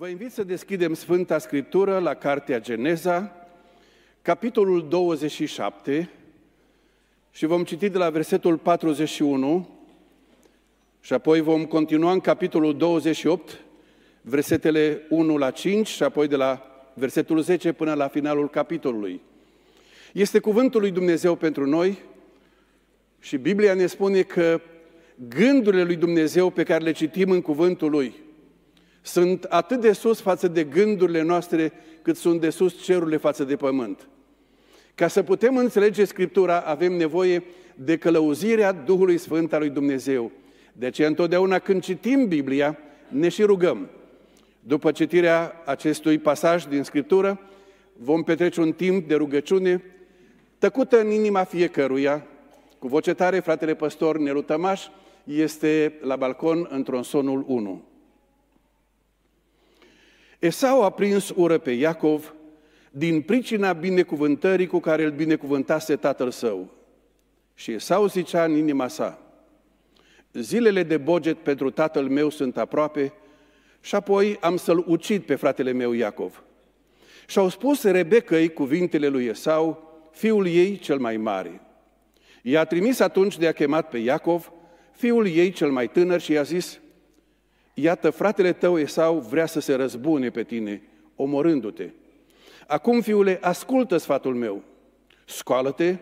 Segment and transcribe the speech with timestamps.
[0.00, 3.46] Vă invit să deschidem Sfânta Scriptură la Cartea Geneza,
[4.22, 6.10] capitolul 27,
[7.30, 9.68] și vom citi de la versetul 41
[11.00, 13.60] și apoi vom continua în capitolul 28,
[14.22, 19.20] versetele 1 la 5 și apoi de la versetul 10 până la finalul capitolului.
[20.12, 21.98] Este cuvântul lui Dumnezeu pentru noi
[23.18, 24.60] și Biblia ne spune că
[25.28, 28.28] gândurile lui Dumnezeu pe care le citim în cuvântul lui
[29.00, 31.72] sunt atât de sus față de gândurile noastre
[32.02, 34.08] cât sunt de sus cerurile față de pământ.
[34.94, 37.44] Ca să putem înțelege Scriptura, avem nevoie
[37.74, 40.30] de călăuzirea Duhului Sfânt al lui Dumnezeu.
[40.72, 43.88] De aceea, întotdeauna când citim Biblia, ne și rugăm.
[44.60, 47.40] După citirea acestui pasaj din Scriptură,
[47.96, 49.82] vom petrece un timp de rugăciune
[50.58, 52.26] tăcută în inima fiecăruia.
[52.78, 54.86] Cu voce tare, fratele păstor Nelu Tămaș
[55.24, 57.89] este la balcon într-un sonul 1.
[60.40, 62.34] Esau a prins ură pe Iacov
[62.90, 66.68] din pricina binecuvântării cu care îl binecuvântase tatăl său.
[67.54, 69.18] Și Esau zicea în inima sa,
[70.32, 73.12] zilele de boget pentru tatăl meu sunt aproape
[73.80, 76.42] și apoi am să-l ucid pe fratele meu Iacov.
[77.26, 81.60] Și au spus Rebecăi cuvintele lui Esau, fiul ei cel mai mare.
[82.42, 84.52] I-a trimis atunci de a chemat pe Iacov,
[84.92, 86.80] fiul ei cel mai tânăr și i-a zis,
[87.82, 90.82] Iată, fratele tău Esau vrea să se răzbune pe tine,
[91.16, 91.90] omorându-te.
[92.66, 94.62] Acum, fiule, ascultă sfatul meu.
[95.24, 95.96] Scoală-te,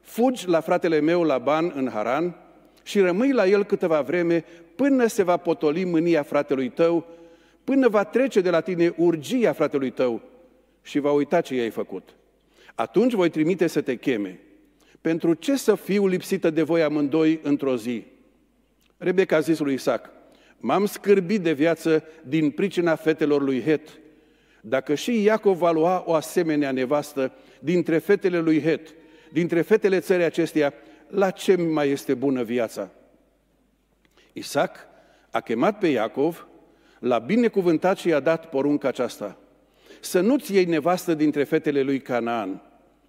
[0.00, 2.36] fugi la fratele meu Laban în Haran
[2.82, 7.06] și rămâi la el câteva vreme până se va potoli mânia fratelui tău,
[7.64, 10.20] până va trece de la tine urgia fratelui tău
[10.82, 12.14] și va uita ce i-ai făcut.
[12.74, 14.40] Atunci voi trimite să te cheme.
[15.00, 18.04] Pentru ce să fiu lipsită de voi amândoi într-o zi?
[18.96, 20.10] Rebecca a zis lui Isaac,
[20.66, 23.98] M-am scârbit de viață din pricina fetelor lui Het.
[24.60, 28.94] Dacă și Iacov va lua o asemenea nevastă dintre fetele lui Het,
[29.32, 30.72] dintre fetele țării acesteia,
[31.08, 32.90] la ce mai este bună viața?
[34.32, 34.76] Isaac
[35.30, 36.46] a chemat pe Iacov,
[36.98, 39.38] l-a binecuvântat și i-a dat porunca aceasta.
[40.00, 42.62] Să nu-ți iei nevastă dintre fetele lui Canaan.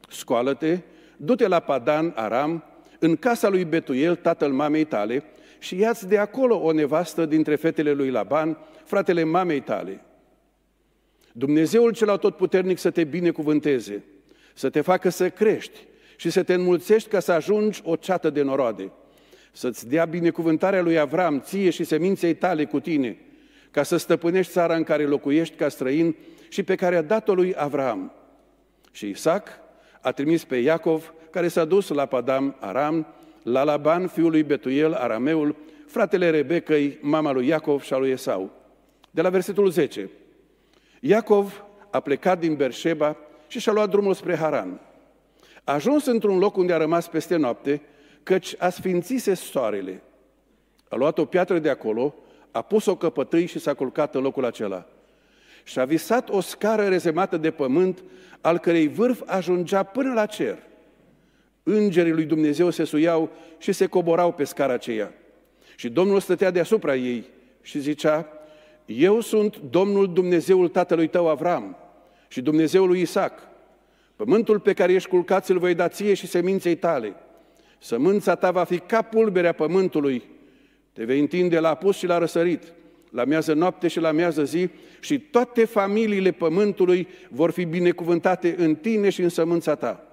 [0.10, 0.80] Scoală-te,
[1.18, 2.64] du-te la Padan Aram,
[3.00, 5.24] în casa lui Betuel, tatăl mamei tale,
[5.60, 10.04] și ia-ți de acolo o nevastă dintre fetele lui Laban, fratele mamei tale.
[11.32, 14.04] Dumnezeul cel atotputernic să te binecuvânteze,
[14.54, 15.80] să te facă să crești
[16.16, 18.92] și să te înmulțești ca să ajungi o ceată de noroade,
[19.52, 23.18] să-ți dea binecuvântarea lui Avram, ție și seminței tale cu tine,
[23.72, 26.16] ca să stăpânești țara în care locuiești ca străin
[26.50, 28.12] și pe care a dat-o lui Avram.
[28.92, 29.48] Și Isaac
[30.02, 33.08] a trimis pe Iacov, care s-a dus la Padam Aram,
[33.46, 35.56] la Laban, fiul lui Betuel, arameul,
[35.88, 38.52] fratele Rebecăi, mama lui Iacov și a lui Esau.
[39.12, 40.10] De la versetul 10.
[41.00, 43.18] Iacov a plecat din Berșeba
[43.48, 44.80] și și-a luat drumul spre Haran.
[45.64, 47.82] A ajuns într-un loc unde a rămas peste noapte,
[48.24, 50.02] căci a sfințise soarele.
[50.90, 52.16] A luat o piatră de acolo,
[52.52, 54.86] a pus-o căpătâi și s-a culcat în locul acela.
[55.64, 58.04] Și a visat o scară rezemată de pământ,
[58.42, 60.58] al cărei vârf ajungea până la cer–
[61.68, 65.14] Îngerii lui Dumnezeu se suiau și se coborau pe scara aceea.
[65.76, 67.26] Și Domnul stătea deasupra ei
[67.62, 68.28] și zicea,
[68.86, 71.78] Eu sunt Domnul Dumnezeul tatălui tău Avram
[72.28, 73.40] și Dumnezeul lui Isaac.
[74.16, 77.14] Pământul pe care ești culcat îl voi da ție și seminței tale.
[77.80, 80.24] Sămânța ta va fi ca pulberea pământului.
[80.94, 82.74] Te vei întinde la apus și la răsărit,
[83.12, 88.76] la miază noapte și la miază zi și toate familiile pământului vor fi binecuvântate în
[88.76, 90.05] tine și în sămânța ta.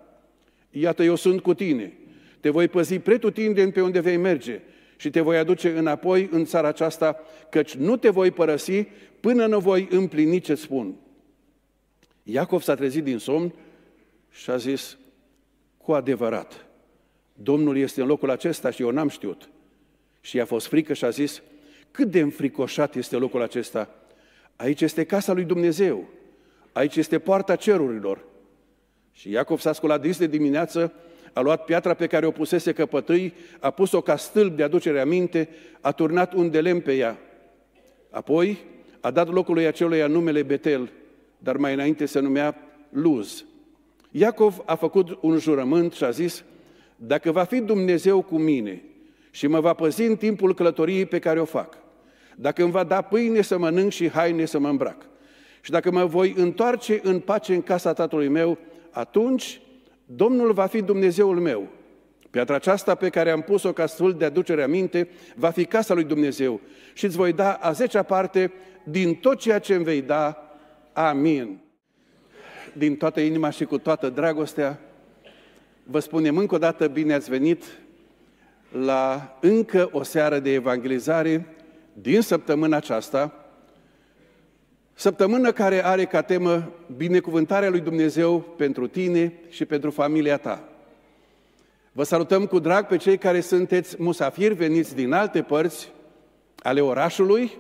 [0.72, 1.92] Iată, eu sunt cu tine,
[2.40, 4.60] te voi păzi pretutindeni pe unde vei merge
[4.96, 8.86] și te voi aduce înapoi în țara aceasta, căci nu te voi părăsi
[9.20, 10.94] până nu voi împlini ce spun.
[12.22, 13.54] Iacov s-a trezit din somn
[14.30, 14.98] și a zis,
[15.76, 16.66] cu adevărat,
[17.34, 19.48] Domnul este în locul acesta și eu n-am știut.
[20.20, 21.42] Și i-a fost frică și a zis,
[21.90, 23.94] cât de înfricoșat este locul acesta.
[24.56, 26.08] Aici este casa lui Dumnezeu,
[26.72, 28.24] aici este poarta cerurilor,
[29.12, 30.92] și Iacov s-a sculat dis de dimineață,
[31.32, 35.48] a luat piatra pe care o pusese căpătâi, a pus-o ca stâlp de aducere aminte,
[35.80, 37.18] a turnat un de lemn pe ea.
[38.10, 38.58] Apoi
[39.00, 40.90] a dat locului aceluia numele Betel,
[41.38, 42.56] dar mai înainte se numea
[42.88, 43.44] Luz.
[44.10, 46.44] Iacov a făcut un jurământ și a zis,
[46.96, 48.82] dacă va fi Dumnezeu cu mine
[49.30, 51.78] și mă va păzi în timpul călătoriei pe care o fac,
[52.36, 55.06] dacă îmi va da pâine să mănânc și haine să mă îmbrac,
[55.60, 58.58] și dacă mă voi întoarce în pace în casa tatălui meu,
[58.92, 59.60] atunci
[60.04, 61.68] Domnul va fi Dumnezeul meu.
[62.30, 66.04] Piatra aceasta pe care am pus-o ca sfânt de aducere aminte va fi casa lui
[66.04, 66.60] Dumnezeu
[66.92, 68.52] și îți voi da a zecea parte
[68.84, 70.56] din tot ceea ce îmi vei da.
[70.92, 71.60] Amin.
[72.72, 74.80] Din toată inima și cu toată dragostea,
[75.84, 77.64] vă spunem încă o dată bine ați venit
[78.84, 81.46] la încă o seară de evangelizare
[81.92, 83.41] din săptămâna aceasta,
[84.94, 90.68] săptămână care are ca temă binecuvântarea lui Dumnezeu pentru tine și pentru familia ta.
[91.92, 95.92] Vă salutăm cu drag pe cei care sunteți musafiri veniți din alte părți
[96.58, 97.52] ale orașului,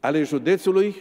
[0.00, 0.94] ale județului,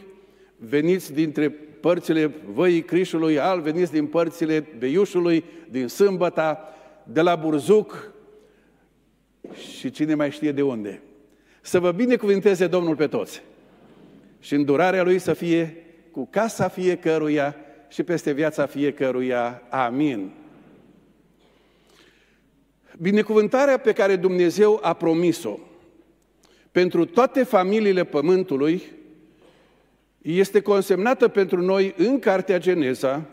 [0.57, 6.59] veniți dintre părțile Văii Crișului, al veniți din părțile Beiușului, din Sâmbăta,
[7.03, 8.11] de la Burzuc
[9.77, 11.01] și cine mai știe de unde.
[11.61, 13.41] Să vă binecuvinteze Domnul pe toți
[14.45, 15.75] și îndurarea Lui să fie
[16.11, 17.55] cu casa fiecăruia
[17.87, 19.61] și peste viața fiecăruia.
[19.69, 20.31] Amin.
[22.97, 25.59] Binecuvântarea pe care Dumnezeu a promis-o
[26.71, 28.81] pentru toate familiile pământului
[30.21, 33.25] este consemnată pentru noi în Cartea Geneza,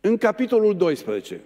[0.00, 1.40] în capitolul 12.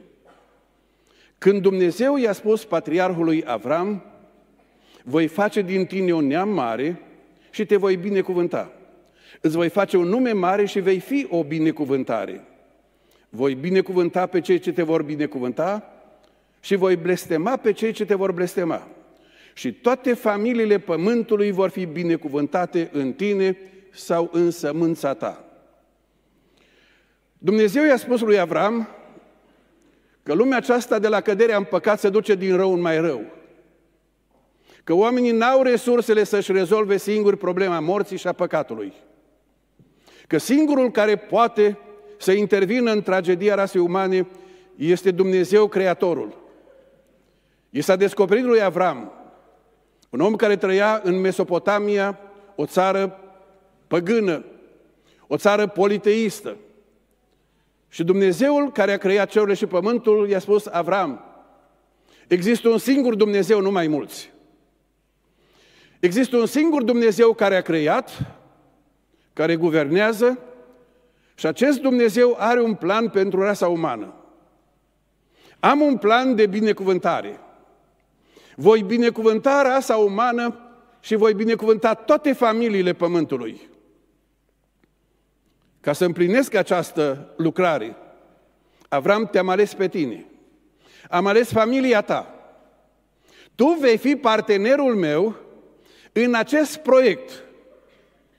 [1.38, 4.05] Când Dumnezeu i-a spus patriarhului Avram,
[5.05, 7.00] voi face din tine un neam mare
[7.52, 8.72] și te voi binecuvânta.
[9.40, 12.44] Îți voi face un nume mare și vei fi o binecuvântare.
[13.28, 15.93] Voi binecuvânta pe cei ce te vor binecuvânta
[16.60, 18.88] și voi blestema pe cei ce te vor blestema.
[19.54, 23.56] Și toate familiile pământului vor fi binecuvântate în tine
[23.90, 25.44] sau în sămânța ta.
[27.38, 28.88] Dumnezeu i-a spus lui Avram
[30.22, 33.25] că lumea aceasta de la căderea în păcat se duce din rău în mai rău.
[34.84, 38.93] Că oamenii n-au resursele să-și rezolve singuri problema morții și a păcatului.
[40.26, 41.79] Că singurul care poate
[42.19, 44.26] să intervină în tragedia rasei umane
[44.76, 46.40] este Dumnezeu Creatorul.
[47.70, 49.12] I s-a descoperit lui Avram,
[50.11, 52.19] un om care trăia în Mesopotamia,
[52.55, 53.19] o țară
[53.87, 54.44] păgână,
[55.26, 56.56] o țară politeistă.
[57.88, 61.25] Și Dumnezeul care a creat cerurile și pământul i-a spus Avram,
[62.28, 64.31] există un singur Dumnezeu, nu mai mulți.
[66.02, 68.37] Există un singur Dumnezeu care a creat,
[69.32, 70.38] care guvernează
[71.34, 74.14] și acest Dumnezeu are un plan pentru rasa umană.
[75.60, 77.40] Am un plan de binecuvântare.
[78.56, 80.70] Voi binecuvânta rasa umană
[81.00, 83.60] și voi binecuvânta toate familiile pământului.
[85.81, 87.96] Ca să împlinesc această lucrare,
[88.88, 90.26] Avram, te-am ales pe tine.
[91.10, 92.34] Am ales familia ta.
[93.54, 95.41] Tu vei fi partenerul meu
[96.12, 97.44] în acest proiect,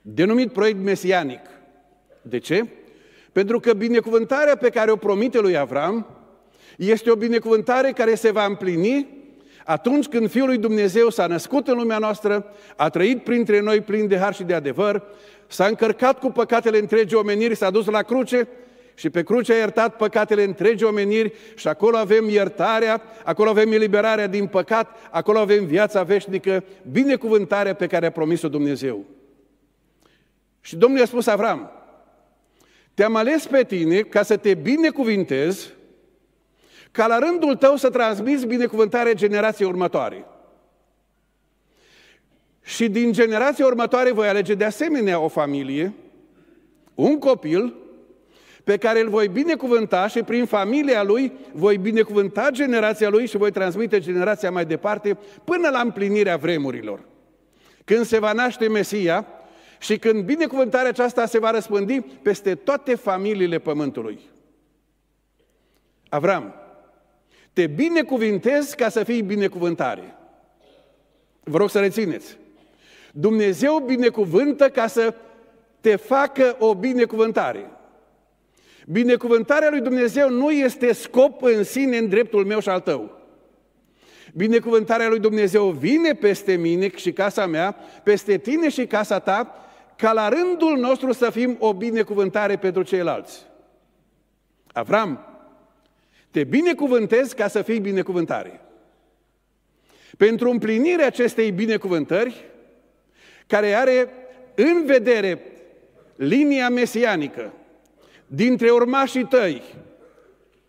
[0.02, 1.42] denumit proiect mesianic.
[2.22, 2.66] De ce?
[3.32, 6.08] Pentru că binecuvântarea pe care o promite lui Avram
[6.78, 9.08] este o binecuvântare care se va împlini
[9.66, 14.08] atunci când Fiul lui Dumnezeu s-a născut în lumea noastră, a trăit printre noi plin
[14.08, 15.04] de har și de adevăr,
[15.48, 18.48] s-a încărcat cu păcatele întregii omeniri, s-a dus la cruce
[18.96, 24.28] și pe cruce a iertat păcatele întregii omeniri și acolo avem iertarea, acolo avem eliberarea
[24.28, 29.06] din păcat, acolo avem viața veșnică, binecuvântarea pe care a promis-o Dumnezeu.
[30.62, 31.72] Și Domnul i-a spus Avram,
[32.94, 35.70] te-am ales pe tine ca să te binecuvintez
[36.92, 40.26] ca la rândul tău să transmiți binecuvântarea generației următoare.
[42.62, 45.94] Și din generația următoare voi alege de asemenea o familie,
[46.96, 47.74] un copil,
[48.64, 53.52] pe care îl voi binecuvânta și prin familia lui voi binecuvânta generația lui și voi
[53.52, 57.06] transmite generația mai departe până la împlinirea vremurilor.
[57.86, 59.28] Când se va naște Mesia
[59.80, 64.20] și când binecuvântarea aceasta se va răspândi peste toate familiile pământului.
[66.10, 66.54] Avram,
[67.54, 70.16] te binecuvintez ca să fii binecuvântare.
[71.44, 72.38] Vă rog să rețineți.
[73.12, 75.14] Dumnezeu binecuvântă ca să
[75.82, 77.70] te facă o binecuvântare.
[78.88, 83.22] Binecuvântarea lui Dumnezeu nu este scop în sine în dreptul meu și al tău.
[84.34, 89.56] Binecuvântarea lui Dumnezeu vine peste mine și casa mea, peste tine și casa ta,
[89.96, 93.46] ca la rândul nostru să fim o binecuvântare pentru ceilalți.
[94.72, 95.20] Avram,
[96.32, 98.62] te binecuvântez ca să fii binecuvântare.
[100.18, 102.46] Pentru împlinirea acestei binecuvântări,
[103.48, 104.10] care are
[104.56, 105.42] în vedere
[106.16, 107.54] linia mesianică
[108.28, 109.62] dintre urmașii tăi,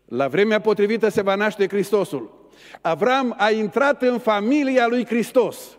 [0.05, 2.51] la vremea potrivită se va naște Hristosul.
[2.81, 5.79] Avram a intrat în familia lui Hristos.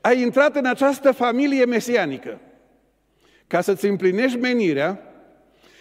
[0.00, 2.40] A intrat în această familie mesianică
[3.46, 5.00] ca să-ți împlinești menirea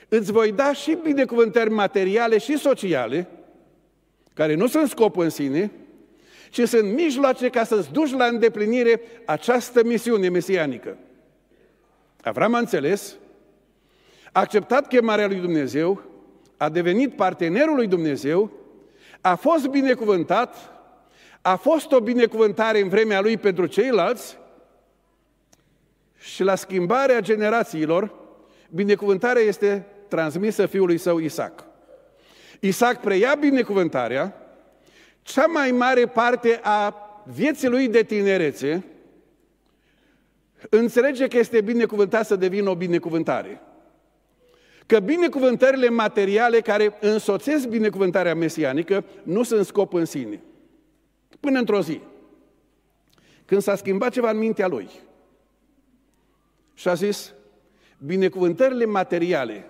[0.10, 3.28] îți voi da și binecuvântări materiale și sociale,
[4.34, 5.72] care nu sunt scop în sine,
[6.50, 10.98] ci sunt mijloace ca să-ți duci la îndeplinire această misiune mesianică.
[12.22, 13.16] Avram a înțeles,
[14.36, 16.02] a acceptat chemarea lui Dumnezeu,
[16.58, 18.52] a devenit partenerul lui Dumnezeu,
[19.22, 20.56] a fost binecuvântat,
[21.42, 24.38] a fost o binecuvântare în vremea lui pentru ceilalți
[26.18, 28.14] și la schimbarea generațiilor,
[28.70, 31.66] binecuvântarea este transmisă fiului său Isaac.
[32.60, 34.34] Isaac preia binecuvântarea,
[35.22, 38.84] cea mai mare parte a vieții lui de tinerețe,
[40.70, 43.62] înțelege că este binecuvântat să devină o binecuvântare.
[44.86, 50.42] Că binecuvântările materiale care însoțesc binecuvântarea mesianică nu sunt scop în sine.
[51.40, 52.00] Până într-o zi,
[53.46, 54.90] când s-a schimbat ceva în mintea lui
[56.74, 57.34] și a zis,
[57.98, 59.70] binecuvântările materiale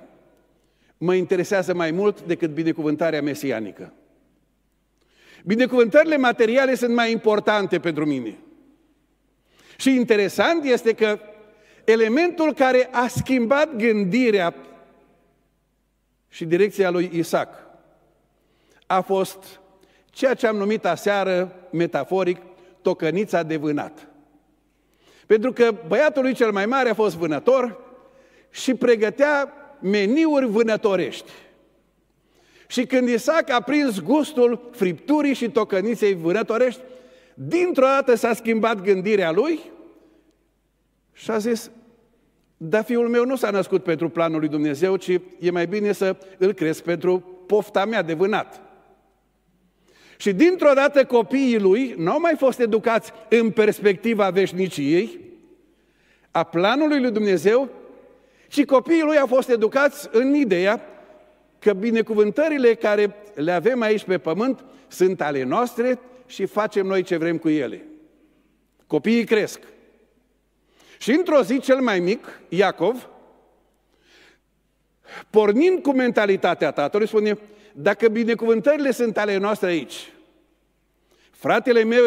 [0.98, 3.94] mă interesează mai mult decât binecuvântarea mesianică.
[5.44, 8.38] Binecuvântările materiale sunt mai importante pentru mine.
[9.78, 11.20] Și interesant este că
[11.84, 14.56] elementul care a schimbat gândirea
[16.36, 17.50] și direcția lui Isaac
[18.88, 19.60] a fost
[20.10, 22.42] ceea ce am numit aseară, metaforic,
[22.82, 24.08] tocănița de vânat.
[25.26, 27.80] Pentru că băiatul lui cel mai mare a fost vânător
[28.50, 31.32] și pregătea meniuri vânătorești.
[32.68, 36.82] Și când Isaac a prins gustul fripturii și tocăniței vânătorești,
[37.34, 39.60] dintr-o dată s-a schimbat gândirea lui
[41.14, 41.72] și a zis,
[42.58, 46.18] dar fiul meu nu s-a născut pentru planul lui Dumnezeu, ci e mai bine să
[46.38, 48.62] îl cresc pentru pofta mea de vânat.
[50.18, 55.20] Și dintr-o dată copiii lui nu au mai fost educați în perspectiva veșniciei,
[56.32, 57.70] a planului lui Dumnezeu,
[58.48, 60.82] ci copiii lui au fost educați în ideea
[61.60, 67.18] că binecuvântările care le avem aici pe pământ sunt ale noastre și facem noi ce
[67.18, 67.86] vrem cu ele.
[68.88, 69.60] Copiii cresc.
[70.98, 73.10] Și într-o zi cel mai mic, Iacov,
[75.30, 77.38] pornind cu mentalitatea tatălui, spune,
[77.74, 80.14] dacă binecuvântările sunt ale noastre aici,
[81.32, 82.04] fratele meu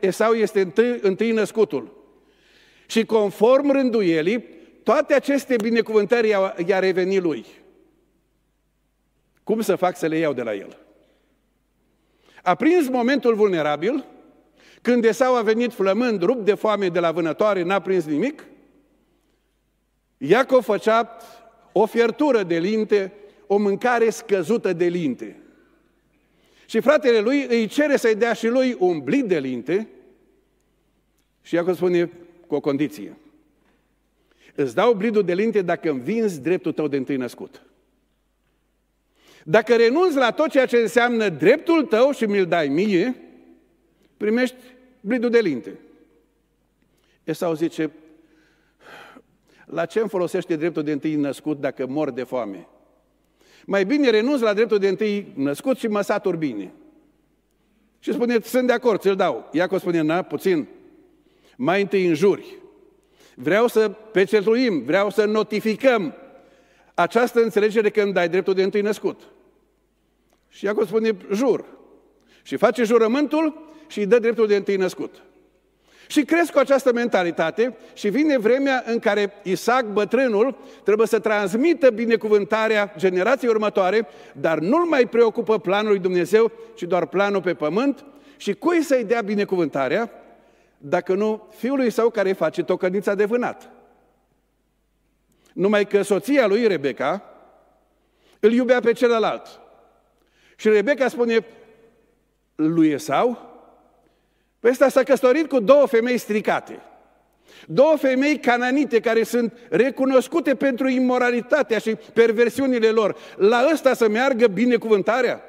[0.00, 2.00] Esau este întâi, întâi născutul
[2.86, 4.44] și conform rânduielii,
[4.82, 6.28] toate aceste binecuvântări
[6.66, 7.46] i-a revenit lui.
[9.44, 10.78] Cum să fac să le iau de la el?
[12.42, 14.04] A prins momentul vulnerabil,
[14.82, 18.44] când Esau a venit flămând, rupt de foame de la vânătoare, n-a prins nimic,
[20.16, 21.16] Iacov făcea
[21.72, 23.12] o fiertură de linte,
[23.46, 25.36] o mâncare scăzută de linte.
[26.66, 29.88] Și fratele lui îi cere să-i dea și lui un blid de linte
[31.42, 32.10] și Iacov spune
[32.46, 33.16] cu o condiție.
[34.54, 37.62] Îți dau blidul de linte dacă îmi vinzi dreptul tău de întâi născut.
[39.44, 43.16] Dacă renunți la tot ceea ce înseamnă dreptul tău și mi-l dai mie,
[44.16, 44.56] primești
[45.02, 45.78] blidul de linte.
[47.24, 47.90] Esau zice,
[49.64, 52.68] la ce îmi folosește dreptul de întâi născut dacă mor de foame?
[53.66, 56.72] Mai bine renunț la dreptul de întâi născut și mă satur bine.
[57.98, 59.48] Și spune, sunt de acord, ți-l dau.
[59.52, 60.68] Iacov spune, na, puțin,
[61.56, 62.58] mai întâi înjuri.
[63.34, 66.14] Vreau să pecetuim, vreau să notificăm
[66.94, 69.20] această înțelegere că îmi dai dreptul de întâi născut.
[70.48, 71.64] Și Iacov spune, jur.
[72.42, 75.22] Și face jurământul și îi dă dreptul de întâi născut.
[76.06, 81.90] Și cresc cu această mentalitate și vine vremea în care Isaac, bătrânul, trebuie să transmită
[81.90, 88.04] binecuvântarea generației următoare, dar nu-l mai preocupă planul lui Dumnezeu, ci doar planul pe pământ.
[88.36, 90.10] Și cui să-i dea binecuvântarea,
[90.78, 93.70] dacă nu fiului său care face tocănița de vânat?
[95.52, 97.22] Numai că soția lui, Rebecca,
[98.40, 99.60] îl iubea pe celălalt.
[100.56, 101.46] Și Rebecca spune
[102.54, 103.51] lui Esau,
[104.62, 106.82] Păi ăsta s-a căsătorit cu două femei stricate.
[107.66, 113.16] Două femei cananite care sunt recunoscute pentru imoralitatea și perversiunile lor.
[113.36, 115.42] La ăsta să meargă binecuvântarea.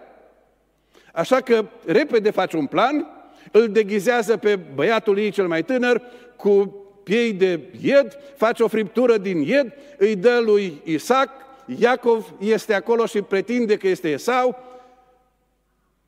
[1.12, 3.08] Așa că repede face un plan,
[3.51, 6.01] îl deghizează pe băiatul ei cel mai tânăr
[6.36, 11.29] cu piei de ied, face o friptură din ied, îi dă lui Isaac,
[11.65, 14.60] Iacov este acolo și pretinde că este Esau.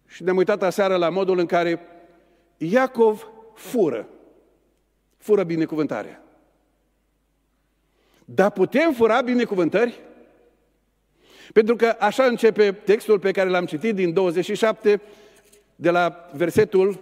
[0.07, 1.79] Și ne-am uitat aseară la modul în care
[2.57, 4.09] Iacov fură.
[5.17, 6.23] Fură binecuvântarea.
[8.25, 10.01] Dar putem fura binecuvântări?
[11.53, 15.01] Pentru că așa începe textul pe care l-am citit din 27,
[15.75, 16.99] de la versetul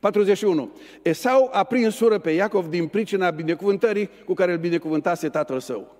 [0.00, 0.72] 41.
[1.02, 5.96] Esau a prins sură pe Iacov din pricina binecuvântării cu care îl binecuvântase tatăl său.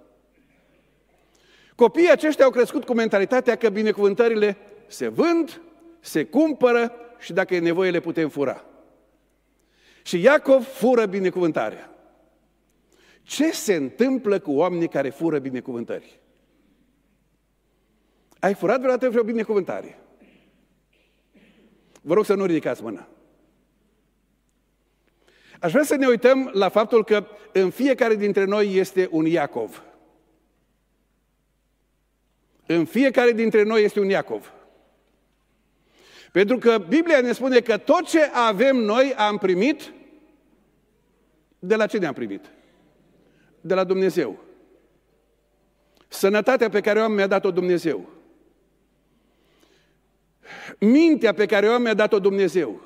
[1.75, 5.61] Copiii aceștia au crescut cu mentalitatea că binecuvântările se vând,
[6.01, 8.65] se cumpără și dacă e nevoie le putem fura.
[10.03, 11.95] Și Iacov fură binecuvântarea.
[13.23, 16.21] Ce se întâmplă cu oamenii care fură binecuvântări?
[18.39, 19.99] Ai furat vreodată vreo binecuvântare?
[22.01, 23.09] Vă rog să nu ridicați mâna.
[25.61, 29.83] Aș vrea să ne uităm la faptul că în fiecare dintre noi este un Iacov.
[32.67, 34.53] În fiecare dintre noi este un Iacov.
[36.33, 39.93] Pentru că Biblia ne spune că tot ce avem noi am primit,
[41.59, 42.45] de la cine am primit?
[43.61, 44.39] De la Dumnezeu.
[46.09, 48.09] Sănătatea pe care o am mi-a dat-o Dumnezeu.
[50.79, 52.81] Mintea pe care o am mi-a dat-o Dumnezeu.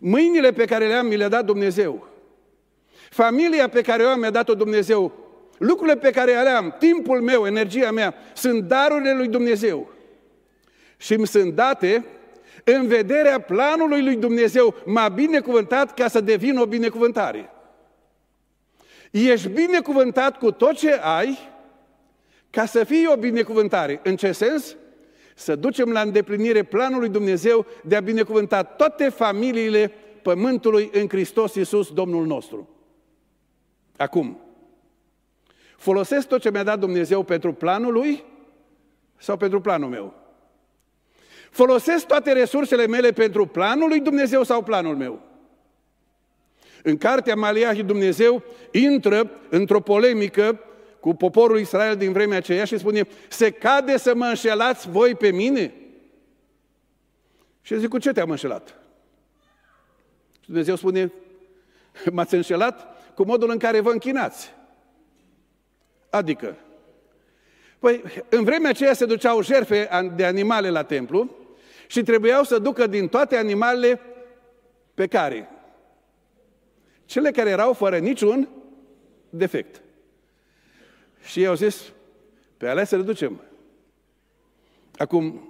[0.00, 2.08] Mâinile pe care le am mi le-a dat Dumnezeu.
[3.10, 5.12] Familia pe care o am mi-a dat-o Dumnezeu.
[5.58, 9.92] Lucrurile pe care le am, timpul meu, energia mea, sunt darurile lui Dumnezeu.
[10.96, 12.04] Și îmi sunt date
[12.64, 14.74] în vederea planului lui Dumnezeu.
[14.84, 17.50] M-a binecuvântat ca să devin o binecuvântare.
[19.10, 21.38] Ești binecuvântat cu tot ce ai
[22.50, 24.00] ca să fii o binecuvântare.
[24.02, 24.76] În ce sens?
[25.34, 29.92] Să ducem la îndeplinire planul lui Dumnezeu de a binecuvânta toate familiile
[30.22, 32.68] pământului în Hristos Iisus, Domnul nostru.
[33.96, 34.40] Acum,
[35.76, 38.24] folosesc tot ce mi-a dat Dumnezeu pentru planul lui
[39.16, 40.23] sau pentru planul meu?
[41.54, 45.20] Folosesc toate resursele mele pentru planul lui Dumnezeu sau planul meu?
[46.82, 50.60] În cartea Maliahi Dumnezeu intră într-o polemică
[51.00, 55.30] cu poporul Israel din vremea aceea și spune, se cade să mă înșelați voi pe
[55.30, 55.74] mine?
[57.62, 58.68] Și zic, cu ce te-am înșelat?
[60.40, 61.12] Și Dumnezeu spune,
[62.12, 64.52] m-ați înșelat cu modul în care vă închinați.
[66.10, 66.56] Adică,
[67.78, 71.42] păi, în vremea aceea se duceau jerfe de animale la templu
[71.86, 74.00] și trebuiau să ducă din toate animalele
[74.94, 75.48] pe care?
[77.04, 78.48] Cele care erau fără niciun
[79.30, 79.82] defect.
[81.24, 81.92] Și ei au zis,
[82.56, 83.40] pe alea să le ducem.
[84.96, 85.48] Acum,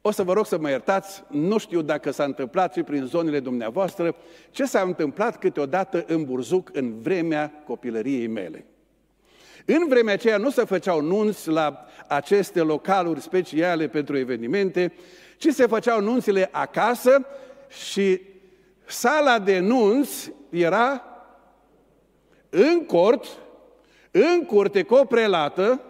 [0.00, 3.40] o să vă rog să mă iertați, nu știu dacă s-a întâmplat și prin zonele
[3.40, 4.16] dumneavoastră,
[4.50, 8.66] ce s-a întâmplat câteodată în Burzuc în vremea copilăriei mele.
[9.64, 14.92] În vremea aceea nu se făceau nunți la aceste localuri speciale pentru evenimente,
[15.36, 17.26] ci se făceau nunțile acasă
[17.68, 18.20] și
[18.84, 21.04] sala de nunți era
[22.50, 23.26] în cort,
[24.10, 25.80] în curte cu o prelată,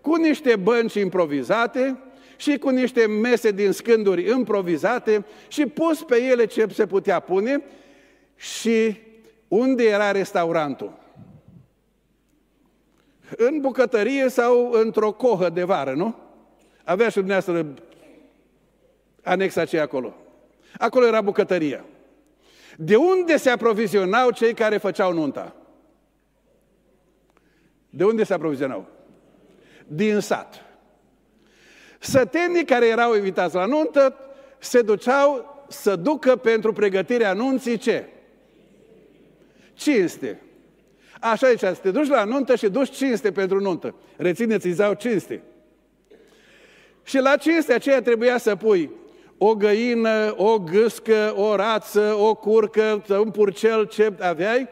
[0.00, 1.98] cu niște bănci improvizate
[2.36, 7.62] și cu niște mese din scânduri improvizate și pus pe ele ce se putea pune
[8.36, 8.96] și
[9.48, 10.92] unde era restaurantul?
[13.36, 16.14] În bucătărie sau într-o cohă de vară, nu?
[16.84, 17.74] Avea și dumneavoastră
[19.26, 20.14] anexa aceea acolo.
[20.78, 21.84] Acolo era bucătăria.
[22.76, 25.54] De unde se aprovizionau cei care făceau nunta?
[27.90, 28.88] De unde se aprovizionau?
[29.86, 30.64] Din sat.
[31.98, 34.16] Sătenii care erau invitați la nuntă
[34.58, 38.08] se duceau să ducă pentru pregătirea anunții ce?
[39.74, 40.40] Cinste.
[41.20, 43.94] Așa zicea, să te duci la nuntă și duci cinste pentru nuntă.
[44.16, 45.42] Rețineți, îți dau cinste.
[47.02, 48.90] Și la cinste aceea trebuia să pui
[49.38, 54.68] o găină, o gâscă, o rață, o curcă, un purcel, ce aveai,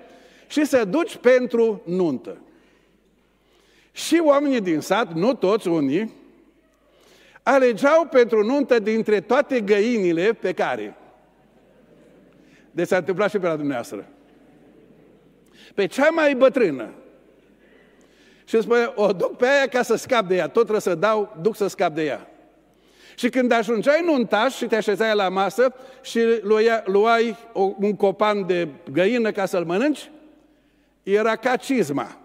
[0.46, 2.36] și să duci pentru nuntă.
[3.92, 6.12] Și oamenii din sat, nu toți unii,
[7.42, 10.96] alegeau pentru nuntă dintre toate găinile pe care.
[12.70, 14.08] Deci s-a întâmplat și pe la dumneavoastră.
[15.74, 16.90] Pe cea mai bătrână.
[18.44, 21.36] Și spune, o duc pe aia ca să scap de ea, tot trebuie să dau,
[21.40, 22.33] duc să scap de ea.
[23.14, 27.36] Și când ajungeai nuntaș și te așezai la masă și luai, luai
[27.78, 30.10] un copan de găină ca să-l mănânci,
[31.02, 32.18] era ca cizma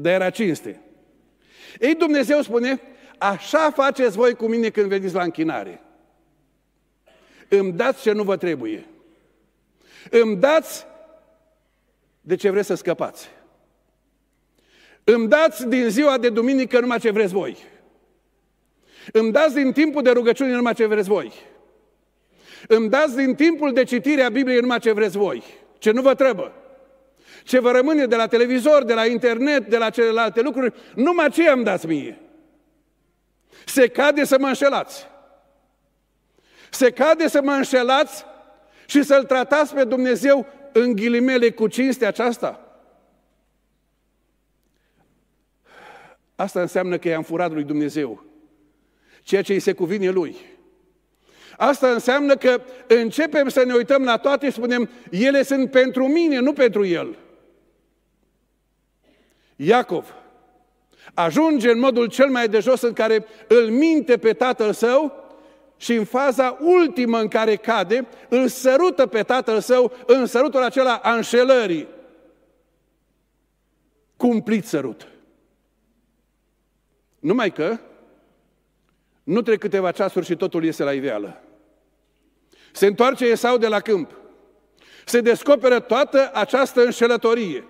[0.00, 0.80] dar era cinste.
[1.80, 2.80] Ei, Dumnezeu spune,
[3.18, 5.80] așa faceți voi cu mine când veniți la închinare.
[7.48, 8.86] Îmi dați ce nu vă trebuie.
[10.10, 10.86] Îmi dați
[12.20, 13.28] de ce vreți să scăpați.
[15.04, 17.56] Îmi dați din ziua de duminică numai ce vreți voi.
[19.12, 21.32] Îmi dați din timpul de rugăciune numai ce vreți voi.
[22.68, 25.42] Îmi dați din timpul de citire a Bibliei numai ce vreți voi.
[25.78, 26.52] Ce nu vă trebuie
[27.48, 31.50] ce vă rămâne de la televizor, de la internet, de la celelalte lucruri, numai ce
[31.50, 32.18] îmi dați mie.
[33.66, 35.06] Se cade să mă înșelați.
[36.70, 38.24] Se cade să mă înșelați
[38.86, 42.80] și să-L tratați pe Dumnezeu în ghilimele cu cinste aceasta.
[46.34, 48.24] Asta înseamnă că i-am furat lui Dumnezeu
[49.22, 50.36] ceea ce îi se cuvine lui.
[51.56, 56.38] Asta înseamnă că începem să ne uităm la toate și spunem, ele sunt pentru mine,
[56.38, 57.16] nu pentru el.
[59.56, 60.14] Iacov
[61.14, 65.26] ajunge în modul cel mai de jos în care îl minte pe tatăl său
[65.76, 70.94] și în faza ultimă în care cade, îl sărută pe tatăl său în sărutul acela
[70.94, 71.88] a înșelării.
[74.16, 75.08] Cumplit sărut.
[77.18, 77.78] Numai că
[79.28, 81.42] nu trec câteva ceasuri și totul iese la iveală.
[82.72, 84.10] Se întoarce Esau de la câmp.
[85.04, 87.64] Se descoperă toată această înșelătorie.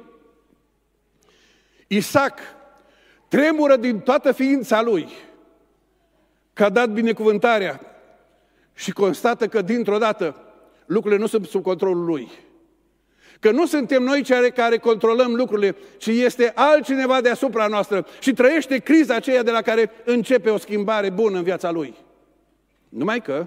[1.86, 2.38] Isaac
[3.28, 5.08] tremură din toată ființa lui
[6.52, 7.80] că a dat binecuvântarea
[8.74, 10.36] și constată că dintr-o dată
[10.86, 12.30] lucrurile nu sunt sub controlul lui.
[13.40, 18.78] Că nu suntem noi cei care controlăm lucrurile, ci este altcineva deasupra noastră și trăiește
[18.78, 21.94] criza aceea de la care începe o schimbare bună în viața lui.
[22.88, 23.46] Numai că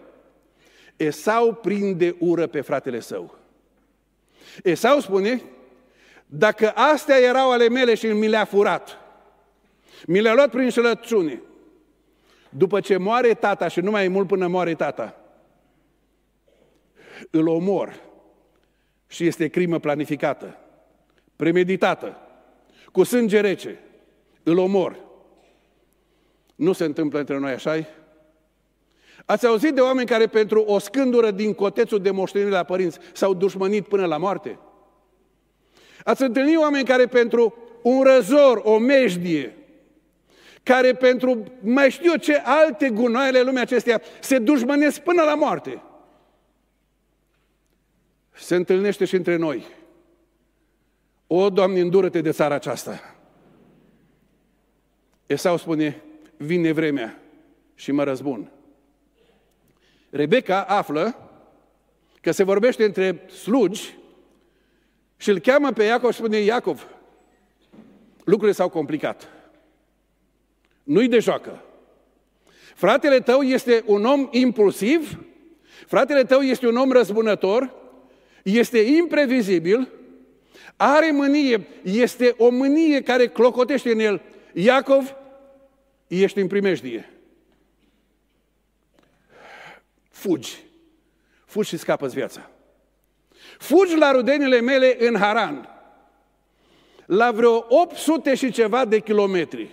[0.95, 3.35] Esau prinde ură pe fratele său.
[4.63, 5.41] Esau spune,
[6.25, 8.97] dacă astea erau ale mele și mi le-a furat,
[10.05, 11.41] mi le-a luat prin șelăciune,
[12.49, 15.15] după ce moare tata și nu mai e mult până moare tata,
[17.29, 18.09] îl omor
[19.11, 20.57] și este crimă planificată,
[21.35, 22.17] premeditată,
[22.91, 23.79] cu sânge rece,
[24.43, 24.99] îl omor.
[26.55, 27.85] Nu se întâmplă între noi așa -i?
[29.25, 33.33] Ați auzit de oameni care pentru o scândură din cotețul de moștenire la părinți s-au
[33.33, 34.59] dușmănit până la moarte?
[36.03, 39.55] Ați întâlnit oameni care pentru un răzor, o mejdie,
[40.63, 45.81] care pentru mai știu eu ce alte gunoaiele lumea acestea se dușmănesc până la moarte.
[48.33, 49.65] Se întâlnește și între noi.
[51.27, 53.15] O, Doamne, îndură-te de țara aceasta.
[55.25, 56.01] Esau spune,
[56.37, 57.19] vine vremea
[57.75, 58.51] și mă răzbun.
[60.09, 61.29] Rebecca află
[62.21, 63.97] că se vorbește între slugi
[65.17, 66.87] și îl cheamă pe Iacov și spune, Iacov,
[68.23, 69.27] lucrurile s-au complicat.
[70.83, 71.63] Nu-i de joacă.
[72.75, 75.23] Fratele tău este un om impulsiv,
[75.87, 77.73] fratele tău este un om răzbunător,
[78.43, 79.89] este imprevizibil,
[80.75, 84.21] are mânie, este o mânie care clocotește în el.
[84.53, 85.15] Iacov,
[86.07, 87.09] ești în primejdie.
[90.09, 90.63] Fugi.
[91.45, 92.49] Fugi și scapă viața.
[93.57, 95.69] Fugi la rudenile mele în Haran,
[97.05, 99.69] la vreo 800 și ceva de kilometri.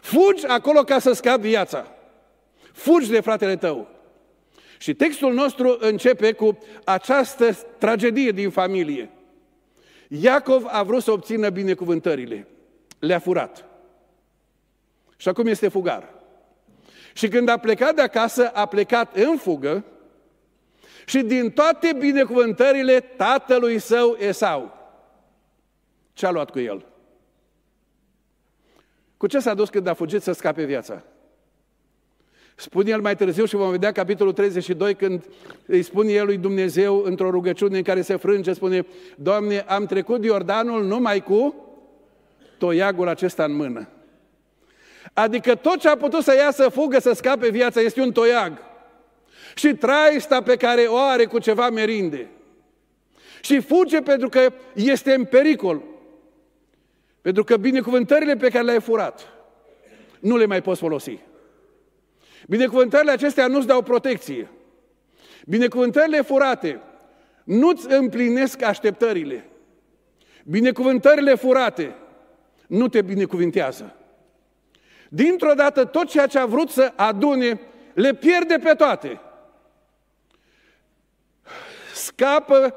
[0.00, 1.94] Fugi acolo ca să scapi viața.
[2.72, 3.88] Fugi de fratele tău.
[4.84, 9.10] Și textul nostru începe cu această tragedie din familie.
[10.08, 12.48] Iacov a vrut să obțină binecuvântările.
[12.98, 13.64] Le-a furat.
[15.16, 16.14] Și acum este fugar.
[17.12, 19.84] Și când a plecat de acasă, a plecat în fugă
[21.06, 24.78] și din toate binecuvântările tatălui său Esau.
[26.12, 26.86] Ce a luat cu el?
[29.16, 31.02] Cu ce s-a dus când a fugit să scape viața?
[32.54, 35.24] Spune el mai târziu și vom vedea capitolul 32 când
[35.66, 38.86] îi spune el lui Dumnezeu într-o rugăciune în care se frânge, spune,
[39.16, 41.54] Doamne, am trecut Iordanul numai cu
[42.58, 43.88] toiagul acesta în mână.
[45.12, 48.58] Adică tot ce a putut să iasă fugă, să scape viața, este un toiag.
[49.54, 52.28] Și traista pe care o are cu ceva merinde.
[53.40, 55.82] Și fuge pentru că este în pericol.
[57.20, 59.32] Pentru că binecuvântările pe care le-ai furat,
[60.20, 61.18] nu le mai poți folosi.
[62.48, 64.50] Binecuvântările acestea nu-ți dau protecție.
[65.46, 66.80] Binecuvântările furate
[67.44, 69.48] nu-ți împlinesc așteptările.
[70.44, 71.96] Binecuvântările furate
[72.66, 73.96] nu te binecuvintează.
[75.08, 77.60] Dintr-o dată, tot ceea ce a vrut să adune,
[77.94, 79.20] le pierde pe toate.
[81.94, 82.74] Scapă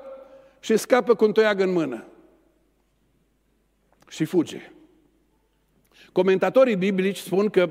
[0.60, 2.06] și scapă cu un toiag în mână.
[4.08, 4.72] Și fuge.
[6.12, 7.70] Comentatorii biblici spun că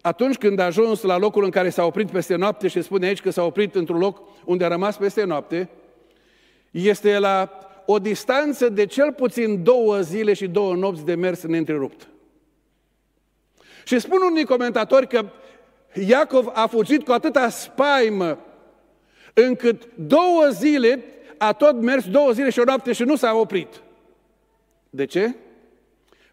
[0.00, 3.20] atunci când a ajuns la locul în care s-a oprit peste noapte și spune aici
[3.20, 5.68] că s-a oprit într-un loc unde a rămas peste noapte,
[6.70, 7.50] este la
[7.86, 12.08] o distanță de cel puțin două zile și două nopți de mers neîntrerupt.
[13.84, 15.28] Și spun unii comentatori că
[16.06, 18.38] Iacov a fugit cu atâta spaimă
[19.34, 21.04] încât două zile
[21.38, 23.82] a tot mers două zile și o noapte și nu s-a oprit.
[24.90, 25.34] De ce?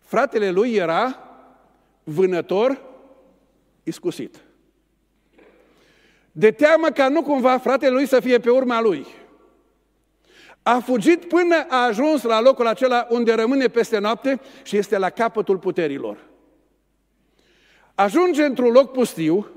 [0.02, 1.20] Fratele lui era
[2.04, 2.87] vânător
[3.88, 4.42] iscusit.
[6.32, 9.06] De teamă ca nu cumva fratele lui să fie pe urma lui.
[10.64, 15.10] A fugit până a ajuns la locul acela unde rămâne peste noapte și este la
[15.10, 16.18] capătul puterilor.
[17.96, 19.48] Ajunge într-un loc pustiu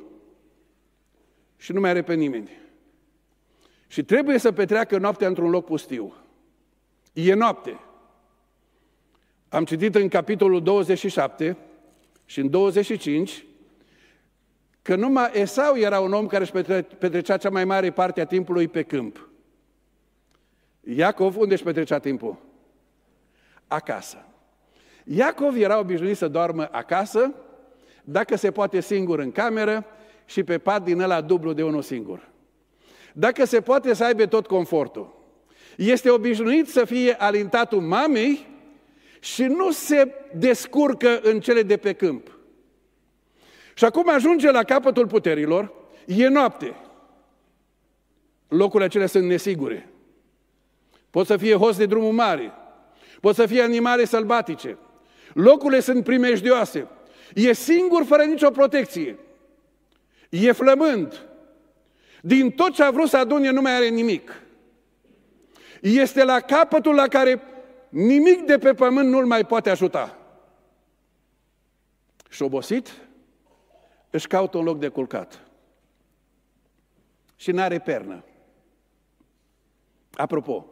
[1.56, 2.50] și nu mai are pe nimeni.
[3.86, 6.14] Și trebuie să petreacă noaptea într-un loc pustiu.
[7.12, 7.80] E noapte.
[9.48, 11.56] Am citit în capitolul 27
[12.24, 13.44] și în 25
[14.90, 16.52] că numai Esau era un om care își
[16.98, 19.28] petrecea cea mai mare parte a timpului pe câmp.
[20.80, 22.36] Iacov, unde își petrecea timpul?
[23.66, 24.24] Acasă.
[25.04, 27.34] Iacov era obișnuit să doarmă acasă,
[28.04, 29.86] dacă se poate singur în cameră
[30.24, 32.28] și pe pat din ăla dublu de unul singur.
[33.12, 35.22] Dacă se poate să aibă tot confortul.
[35.76, 38.46] Este obișnuit să fie alintatul mamei
[39.20, 42.39] și nu se descurcă în cele de pe câmp.
[43.74, 45.72] Și acum ajunge la capătul puterilor,
[46.06, 46.74] e noapte.
[48.48, 49.88] Locurile acelea sunt nesigure.
[51.10, 52.52] Pot să fie hoți de drumul mare,
[53.20, 54.78] pot să fie animale sălbatice.
[55.32, 56.88] Locurile sunt primejdioase.
[57.34, 59.18] E singur fără nicio protecție.
[60.28, 61.26] E flămând.
[62.22, 64.42] Din tot ce a vrut să adune nu mai are nimic.
[65.80, 67.42] Este la capătul la care
[67.88, 70.18] nimic de pe pământ nu-l mai poate ajuta.
[72.28, 72.88] Și obosit,
[74.10, 75.44] își caută un loc de culcat.
[77.36, 78.24] Și n-are pernă.
[80.12, 80.66] Apropo,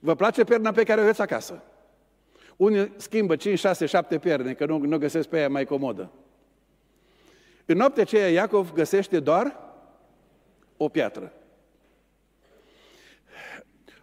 [0.00, 1.62] vă place perna pe care o aveți acasă?
[2.56, 6.10] Unii schimbă 5, 6, 7 perne, că nu, nu găsesc pe ea mai comodă.
[7.66, 9.56] În noaptea aceea Iacov găsește doar
[10.76, 11.32] o piatră.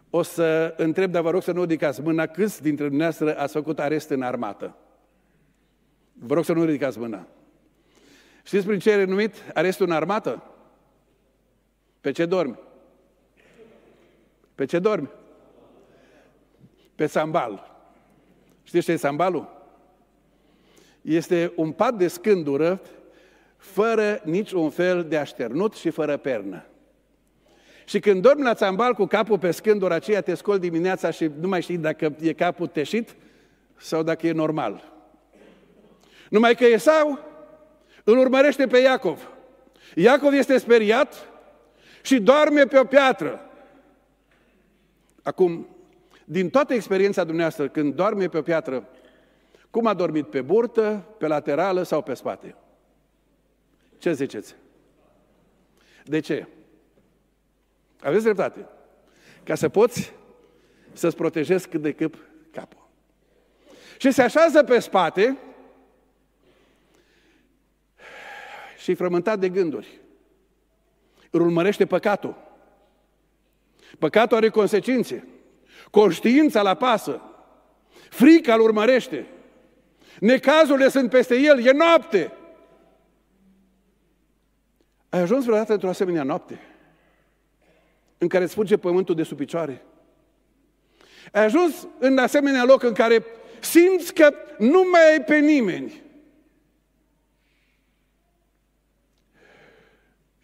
[0.10, 3.80] O să întreb, dar vă rog să nu ridicați mâna, câți dintre dumneavoastră ați făcut
[3.80, 4.76] arest în armată?
[6.14, 7.28] Vă rog să nu ridicați mâna.
[8.50, 10.44] Știți prin ce e renumit arestul în armată?
[12.02, 12.60] Pe ce dormi?
[14.56, 15.10] Pe ce dormi?
[16.96, 17.76] Pe sambal.
[18.64, 19.50] Știți ce e sambalul?
[21.02, 22.82] Este un pat de scândură
[23.58, 26.66] fără niciun fel de așternut și fără pernă.
[27.86, 31.48] Și când dormi la țambal cu capul pe scândura aceea, te scoli dimineața și nu
[31.48, 33.16] mai știi dacă e capul teșit
[33.78, 34.94] sau dacă e normal.
[36.30, 37.29] Numai că Esau
[38.04, 39.32] îl urmărește pe Iacov.
[39.96, 41.30] Iacov este speriat
[42.02, 43.50] și doarme pe o piatră.
[45.24, 45.68] Acum,
[46.26, 48.90] din toată experiența dumneavoastră, când doarme pe o piatră,
[49.70, 50.30] cum a dormit?
[50.30, 52.56] Pe burtă, pe laterală sau pe spate?
[53.98, 54.56] Ce ziceți?
[56.04, 56.48] De ce?
[58.02, 58.68] Aveți dreptate.
[59.44, 60.14] Ca să poți
[60.94, 62.16] să-ți protejezi cât de cât
[62.52, 62.90] capul.
[63.98, 65.38] Și se așează pe spate
[68.90, 70.00] și frământat de gânduri.
[71.30, 72.36] Îl urmărește păcatul.
[74.00, 75.28] Păcatul are consecințe.
[75.92, 77.22] Conștiința la pasă.
[78.10, 79.28] Frica îl urmărește.
[80.20, 81.66] Necazurile sunt peste el.
[81.66, 82.34] E noapte.
[85.10, 86.60] Ai ajuns vreodată într-o asemenea noapte?
[88.22, 89.82] în care îți fuge pământul de sub picioare.
[91.32, 93.26] Ai ajuns în asemenea loc în care
[93.60, 96.02] simți că nu mai ai pe nimeni.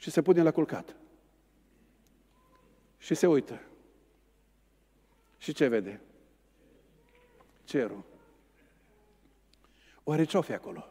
[0.05, 0.95] Și se pune la culcat.
[2.97, 3.61] Și se uită.
[5.37, 6.01] Și ce vede?
[7.63, 8.03] Cerul.
[10.03, 10.87] Oare ce-o fi acolo?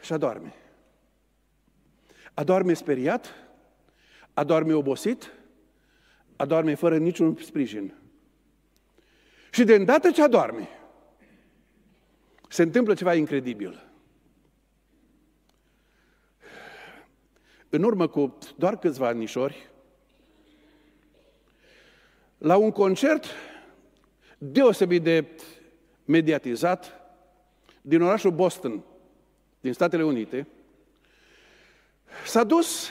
[0.00, 0.54] Și adorme.
[2.34, 3.34] Adorme speriat,
[4.34, 5.32] adorme obosit,
[6.36, 7.94] adorme fără niciun sprijin.
[9.50, 10.68] Și de îndată ce adorme,
[12.48, 13.89] se întâmplă ceva incredibil.
[17.70, 19.70] În urmă cu doar câțiva anișori,
[22.38, 23.24] la un concert
[24.38, 25.26] deosebit de
[26.04, 27.00] mediatizat
[27.80, 28.84] din orașul Boston,
[29.60, 30.46] din Statele Unite,
[32.26, 32.90] s-a dus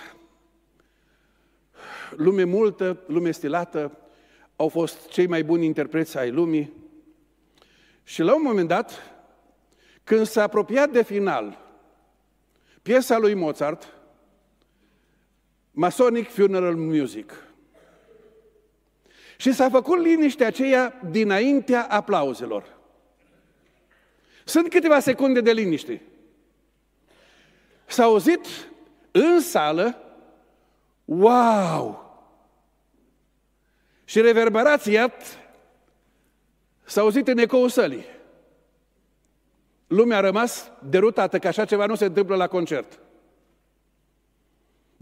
[2.16, 3.98] lume multă, lume stilată,
[4.56, 6.74] au fost cei mai buni interpreți ai lumii.
[8.04, 8.92] Și la un moment dat,
[10.04, 11.58] când s-a apropiat de final,
[12.82, 13.99] piesa lui Mozart,
[15.80, 17.34] Masonic Funeral Music,
[19.38, 22.78] și s-a făcut liniște aceea dinaintea aplauzelor.
[24.46, 26.02] Sunt câteva secunde de liniște.
[27.86, 28.46] S-a auzit
[29.12, 29.98] în sală
[31.06, 32.08] Wow!
[34.06, 35.14] Și reverberația
[36.84, 38.06] s-a auzit în ecoul sălii.
[39.88, 43.00] Lumea a rămas derutată că așa ceva nu se întâmplă la concert.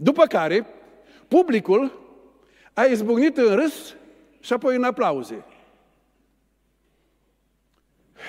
[0.00, 0.66] După care,
[1.28, 2.00] publicul
[2.72, 3.96] a izbucnit în râs
[4.40, 5.44] și apoi în aplauze.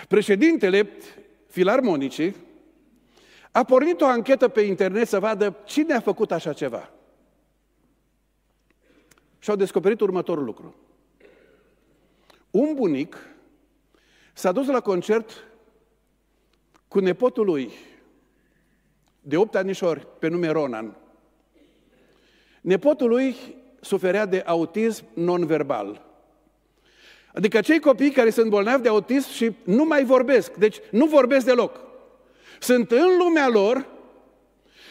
[0.07, 0.91] Președintele
[1.47, 2.35] filarmonicii,
[3.51, 6.89] a pornit o anchetă pe internet să vadă cine a făcut așa ceva.
[9.39, 10.75] Și au descoperit următorul lucru.
[12.51, 13.17] Un bunic
[14.33, 15.43] s-a dus la concert
[16.87, 17.71] cu nepotul lui,
[19.21, 20.97] de 8 anișori, pe nume Ronan.
[22.61, 23.35] Nepotul lui
[23.81, 26.07] suferea de autism non-verbal.
[27.33, 31.45] Adică cei copii care sunt bolnavi de autism și nu mai vorbesc, deci nu vorbesc
[31.45, 31.79] deloc.
[32.59, 33.87] Sunt în lumea lor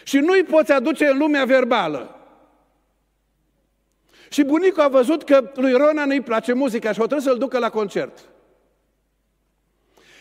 [0.05, 2.19] și nu îi poți aduce în lumea verbală.
[4.31, 7.71] Și bunicul a văzut că lui Ronan îi place muzica și hotărât să-l ducă la
[7.71, 8.19] concert.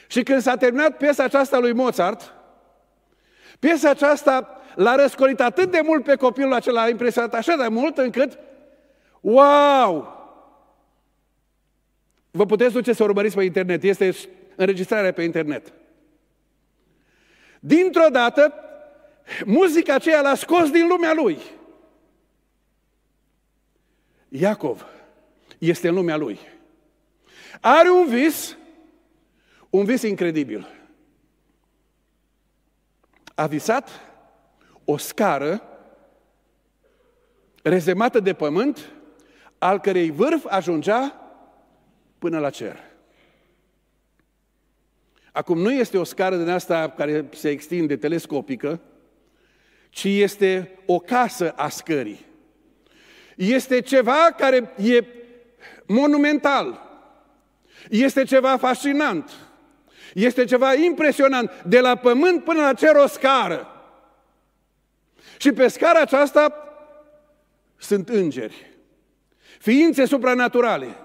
[0.07, 2.33] Și când s-a terminat piesa aceasta lui Mozart,
[3.59, 7.97] piesa aceasta l-a răscolit atât de mult pe copilul acela, a impresionat așa de mult
[7.97, 8.39] încât,
[9.21, 10.15] wow!
[12.31, 14.15] Vă puteți duce să urmăriți pe internet, este
[14.55, 15.73] înregistrarea pe internet.
[17.59, 18.53] Dintr-o dată,
[19.45, 21.37] muzica aceea l-a scos din lumea lui.
[24.29, 24.85] Iacov
[25.57, 26.39] este în lumea lui.
[27.61, 28.57] Are un vis,
[29.69, 30.67] un vis incredibil.
[33.35, 33.89] A visat
[34.89, 35.63] o scară
[37.61, 38.91] rezemată de pământ,
[39.57, 41.21] al cărei vârf ajungea
[42.19, 42.79] până la cer.
[45.31, 48.79] Acum nu este o scară din asta care se extinde telescopică,
[49.89, 52.25] ci este o casă a scării.
[53.35, 55.05] Este ceva care e
[55.87, 56.81] monumental.
[57.89, 59.31] Este ceva fascinant.
[60.13, 61.63] Este ceva impresionant.
[61.63, 63.76] De la pământ până la cer o scară.
[65.37, 66.67] Și pe scara aceasta
[67.77, 68.71] sunt îngeri.
[69.59, 70.95] Ființe supranaturale.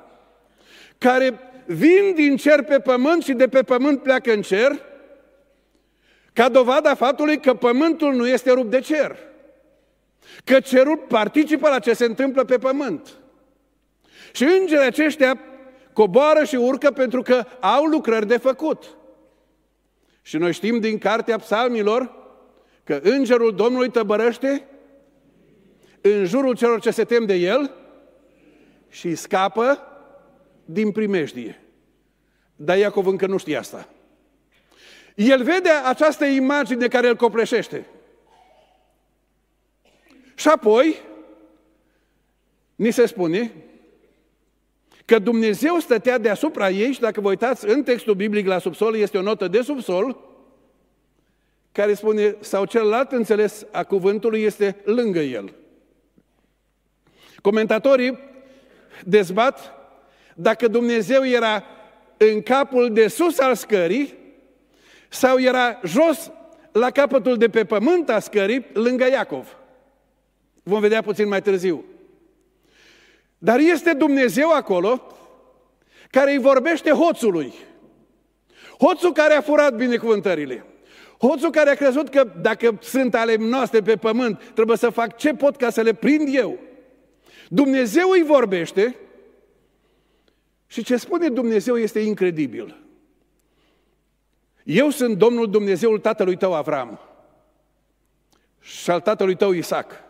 [0.99, 4.83] Care vin din cer pe pământ și de pe pământ pleacă în cer,
[6.33, 9.17] ca dovada faptului că pământul nu este rupt de cer.
[10.45, 13.09] Că cerul participă la ce se întâmplă pe pământ.
[14.33, 15.41] Și îngerii aceștia
[15.93, 18.97] coboară și urcă pentru că au lucrări de făcut.
[20.23, 22.22] Și noi știm din cartea psalmilor
[22.85, 24.67] că îngerul Domnului tăbărăște
[26.01, 27.75] în jurul celor ce se tem de el
[28.89, 29.83] și scapă
[30.65, 31.61] din primejdie.
[32.57, 33.89] Dar Iacov încă nu știe asta.
[35.15, 37.87] El vede această imagine care îl copleșește.
[40.35, 40.97] Și apoi,
[42.75, 43.53] ni se spune
[45.05, 49.19] că Dumnezeu stătea deasupra ei și dacă vă uitați în textul biblic la subsol, este
[49.19, 50.32] o notă de subsol,
[51.73, 55.55] care spune, sau celălalt înțeles a cuvântului este lângă el.
[57.41, 58.19] Comentatorii
[59.05, 59.73] dezbat
[60.35, 61.65] dacă Dumnezeu era
[62.17, 64.15] în capul de sus al scării
[65.09, 66.31] sau era jos
[66.73, 69.57] la capătul de pe pământ a scării, lângă Iacov.
[70.63, 71.85] Vom vedea puțin mai târziu.
[73.39, 75.07] Dar este Dumnezeu acolo
[76.11, 77.53] care îi vorbește hoțului.
[78.79, 80.65] Hoțul care a furat binecuvântările.
[81.23, 85.35] Hoțul care a crezut că dacă sunt ale noastre pe pământ, trebuie să fac ce
[85.35, 86.59] pot ca să le prind eu.
[87.49, 88.97] Dumnezeu îi vorbește
[90.67, 92.77] și ce spune Dumnezeu este incredibil.
[94.65, 97.01] Eu sunt Domnul Dumnezeul tatălui tău Avram
[98.61, 100.03] și al tatălui tău Isaac.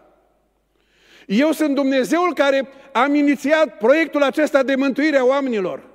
[1.27, 5.92] Eu sunt Dumnezeul care am inițiat proiectul acesta de mântuire a oamenilor.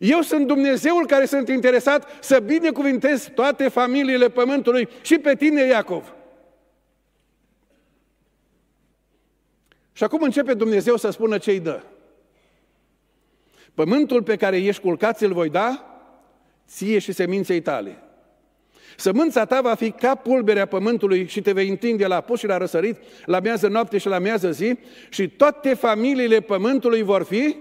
[0.00, 6.14] Eu sunt Dumnezeul care sunt interesat să binecuvintez toate familiile pământului și pe tine, Iacov.
[9.92, 11.82] Și acum începe Dumnezeu să spună ce îi dă.
[13.74, 15.96] Pământul pe care ești culcat îl voi da
[16.68, 17.98] ție și seminței tale.
[18.96, 22.56] Sămânța ta va fi ca pulberea pământului și te vei întinde la pus și la
[22.56, 24.78] răsărit, la miază noapte și la miază zi
[25.08, 27.56] și toate familiile pământului vor fi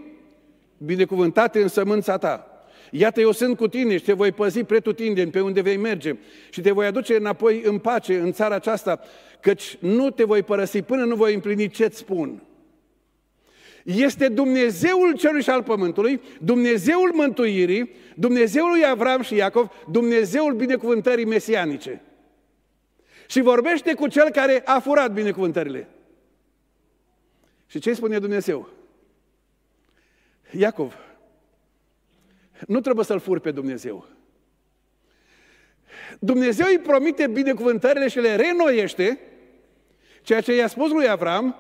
[0.78, 2.50] binecuvântate în sămânța ta.
[2.92, 6.16] Iată, eu sunt cu tine și te voi păzi pretutindeni pe unde vei merge
[6.50, 9.00] și te voi aduce înapoi în pace în țara aceasta,
[9.40, 12.44] căci nu te voi părăsi până nu voi împlini ce-ți spun.
[13.84, 21.26] Este Dumnezeul celui și al pământului, Dumnezeul mântuirii, Dumnezeul lui Avram și Iacov, Dumnezeul binecuvântării
[21.26, 22.02] mesianice.
[23.28, 25.88] Și vorbește cu cel care a furat binecuvântările.
[27.68, 28.70] Și ce spune Dumnezeu?
[30.52, 30.96] Iacov,
[32.68, 34.06] nu trebuie să-l furi pe Dumnezeu.
[36.20, 39.20] Dumnezeu îi promite binecuvântările și le renoiește,
[40.22, 41.56] ceea ce i-a spus lui Avram,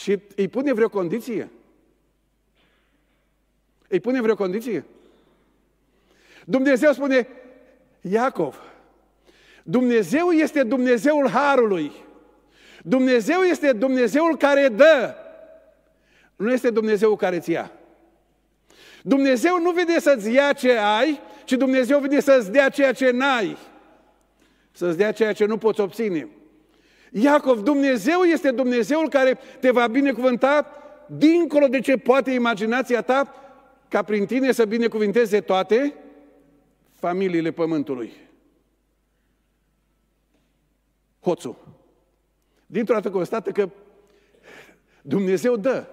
[0.00, 1.50] și îi pune vreo condiție?
[3.88, 4.84] Îi pune vreo condiție?
[6.44, 7.28] Dumnezeu spune,
[8.00, 8.72] Iacov,
[9.62, 11.92] Dumnezeu este Dumnezeul Harului.
[12.82, 15.14] Dumnezeu este Dumnezeul care dă.
[16.36, 17.72] Nu este Dumnezeul care îți ia.
[19.02, 23.56] Dumnezeu nu vine să-ți ia ce ai, ci Dumnezeu vine să-ți dea ceea ce n-ai.
[24.72, 26.28] Să-ți dea ceea ce nu poți obține.
[27.10, 30.66] Iacov, Dumnezeu este Dumnezeul care te va binecuvânta
[31.06, 33.34] dincolo de ce poate imaginația ta,
[33.88, 35.94] ca prin tine să binecuvinteze toate
[36.90, 38.12] familiile pământului.
[41.20, 41.56] Hoțul.
[42.66, 43.70] Dintr-o dată constată că
[45.02, 45.86] Dumnezeu dă.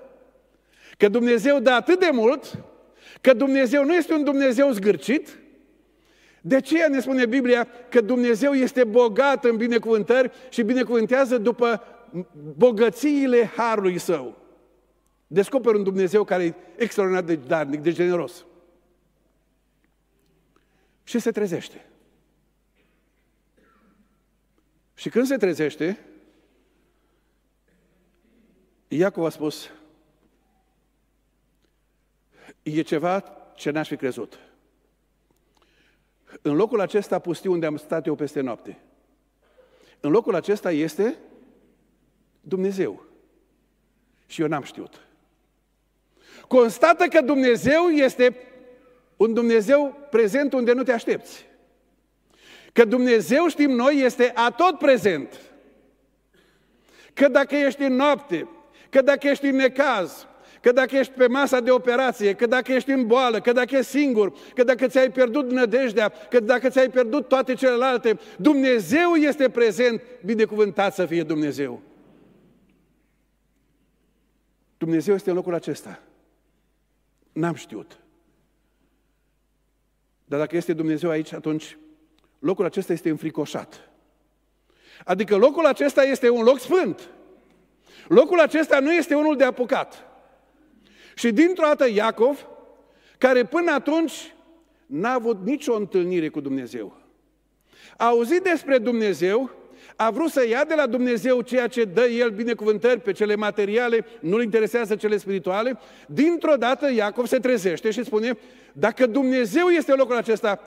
[1.00, 2.64] Că Dumnezeu dă atât de mult,
[3.22, 5.39] că Dumnezeu nu este un Dumnezeu zgârcit,
[6.41, 11.84] de ce ne spune Biblia că Dumnezeu este bogat în binecuvântări și binecuvântează după
[12.58, 14.38] bogățiile harului său.
[15.28, 18.45] Descoperă un Dumnezeu care e extraordinar de darnic, de generos.
[21.04, 21.86] Și se trezește.
[24.93, 26.00] Și când se trezește,
[28.88, 29.70] Iacov a spus,
[32.64, 33.24] e ceva
[33.55, 34.39] ce n-aș fi crezut.
[36.41, 38.80] În locul acesta pustiu unde am stat eu peste noapte.
[39.99, 41.18] În locul acesta este
[42.41, 43.05] Dumnezeu.
[44.26, 45.01] Și eu n-am știut.
[46.47, 48.36] Constată că Dumnezeu este
[49.18, 51.45] un Dumnezeu prezent unde nu te aștepți.
[52.74, 55.39] Că Dumnezeu, știm noi, este atot prezent.
[57.14, 58.47] Că dacă ești în noapte,
[58.89, 60.28] că dacă ești în necaz,
[60.62, 63.91] că dacă ești pe masa de operație, că dacă ești în boală, că dacă ești
[63.91, 70.01] singur, că dacă ți-ai pierdut nădejdea, că dacă ți-ai pierdut toate celelalte, Dumnezeu este prezent,
[70.26, 71.82] binecuvântat să fie Dumnezeu.
[74.78, 76.03] Dumnezeu este în locul acesta.
[77.32, 77.99] N-am știut.
[80.26, 81.78] Dar dacă este Dumnezeu aici, atunci
[82.39, 83.89] locul acesta este înfricoșat.
[85.05, 87.10] Adică locul acesta este un loc sfânt.
[88.07, 90.09] Locul acesta nu este unul de apucat.
[91.20, 92.47] Și dintr-o dată Iacov,
[93.17, 94.36] care până atunci
[94.86, 96.97] n-a avut nicio întâlnire cu Dumnezeu,
[97.97, 99.51] a auzit despre Dumnezeu,
[99.95, 104.05] a vrut să ia de la Dumnezeu ceea ce dă El binecuvântări pe cele materiale,
[104.22, 108.38] nu-L interesează cele spirituale, dintr-o dată Iacov se trezește și spune,
[108.74, 110.59] dacă Dumnezeu este locul acesta,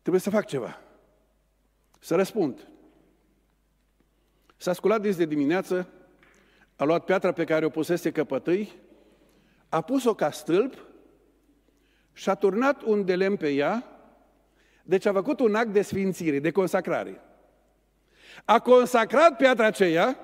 [0.00, 0.80] trebuie să fac ceva.
[1.98, 2.68] Să răspund.
[4.56, 5.88] S-a sculat de dimineață,
[6.76, 8.90] a luat piatra pe care o pusese căpătâi,
[9.72, 10.84] a pus-o ca stâlp
[12.12, 14.00] și a turnat un de lemn pe ea,
[14.82, 17.20] deci a făcut un act de sfințire, de consacrare.
[18.44, 20.18] A consacrat piatra aceea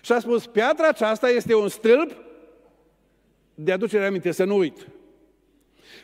[0.00, 2.16] și a spus, piatra aceasta este un stâlp
[3.54, 4.86] de aducere aminte, să nu uit.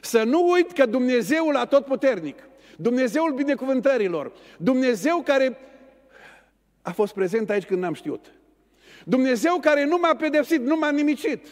[0.00, 5.58] Să nu uit că Dumnezeul atotputernic, Dumnezeul binecuvântărilor, Dumnezeu care
[6.82, 8.32] a fost prezent aici când n-am știut,
[9.04, 11.46] Dumnezeu care nu m-a pedepsit, nu m-a nimicit,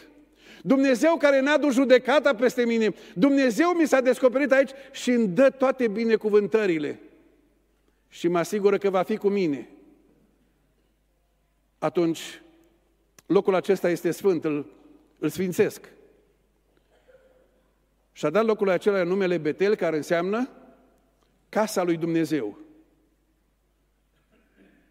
[0.67, 5.49] Dumnezeu care n-a dus judecata peste mine, Dumnezeu mi s-a descoperit aici și îmi dă
[5.49, 6.99] toate binecuvântările
[8.07, 9.69] și mă asigură că va fi cu mine.
[11.77, 12.41] Atunci,
[13.25, 14.71] locul acesta este sfânt, îl,
[15.19, 15.89] îl sfințesc.
[18.11, 20.49] Și a dat locul acela numele Betel, care înseamnă
[21.49, 22.57] casa lui Dumnezeu.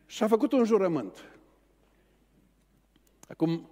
[0.07, 1.25] Și a făcut un jurământ.
[3.29, 3.68] Acum,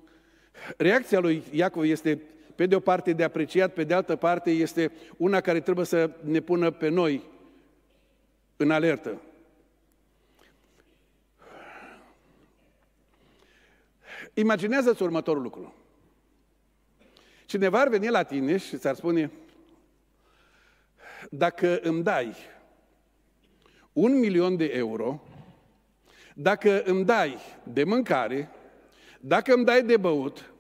[0.77, 2.21] Reacția lui Iacov este,
[2.55, 6.11] pe de o parte, de apreciat, pe de altă parte, este una care trebuie să
[6.21, 7.23] ne pună pe noi
[8.57, 9.21] în alertă.
[14.35, 15.75] Imaginează-ți următorul lucru.
[17.47, 19.31] Cineva ar veni la tine și ți-ar spune,
[21.31, 22.35] dacă îmi dai
[23.93, 25.23] un milion de euro,
[26.35, 28.51] dacă îmi dai de mâncare,
[29.21, 30.52] dacă îmi dai de băut,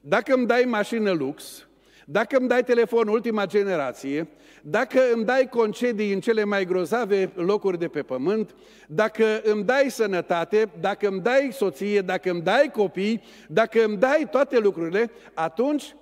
[0.00, 1.66] dacă îmi dai mașină lux,
[2.06, 4.28] dacă îmi dai telefon ultima generație,
[4.62, 8.54] dacă îmi dai concedii în cele mai grozave locuri de pe pământ,
[8.88, 14.28] dacă îmi dai sănătate, dacă îmi dai soție, dacă îmi dai copii, dacă îmi dai
[14.30, 15.94] toate lucrurile, atunci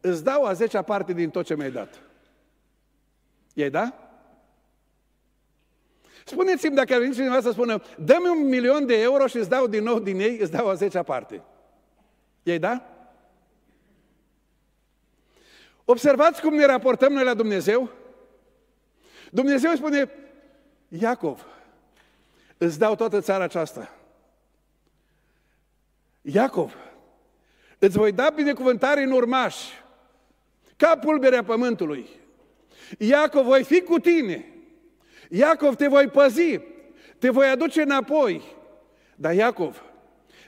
[0.00, 2.02] îți dau a zecea parte din tot ce mi-ai dat.
[3.54, 3.94] I-ai da?
[6.24, 9.66] Spuneți-mi dacă ar veni cineva să spună, dă-mi un milion de euro și îți dau
[9.66, 11.42] din nou din ei, îți dau a zecea parte.
[12.42, 12.93] I-ai da?
[15.84, 17.90] Observați cum ne raportăm noi la Dumnezeu?
[19.30, 20.10] Dumnezeu spune,
[20.88, 21.46] Iacov,
[22.58, 23.94] îți dau toată țara aceasta.
[26.22, 26.74] Iacov,
[27.78, 29.82] îți voi da binecuvântare în urmași,
[30.76, 32.08] ca pulberea pământului.
[32.98, 34.48] Iacov, voi fi cu tine.
[35.30, 36.60] Iacov, te voi păzi.
[37.18, 38.42] Te voi aduce înapoi.
[39.16, 39.82] Dar Iacov,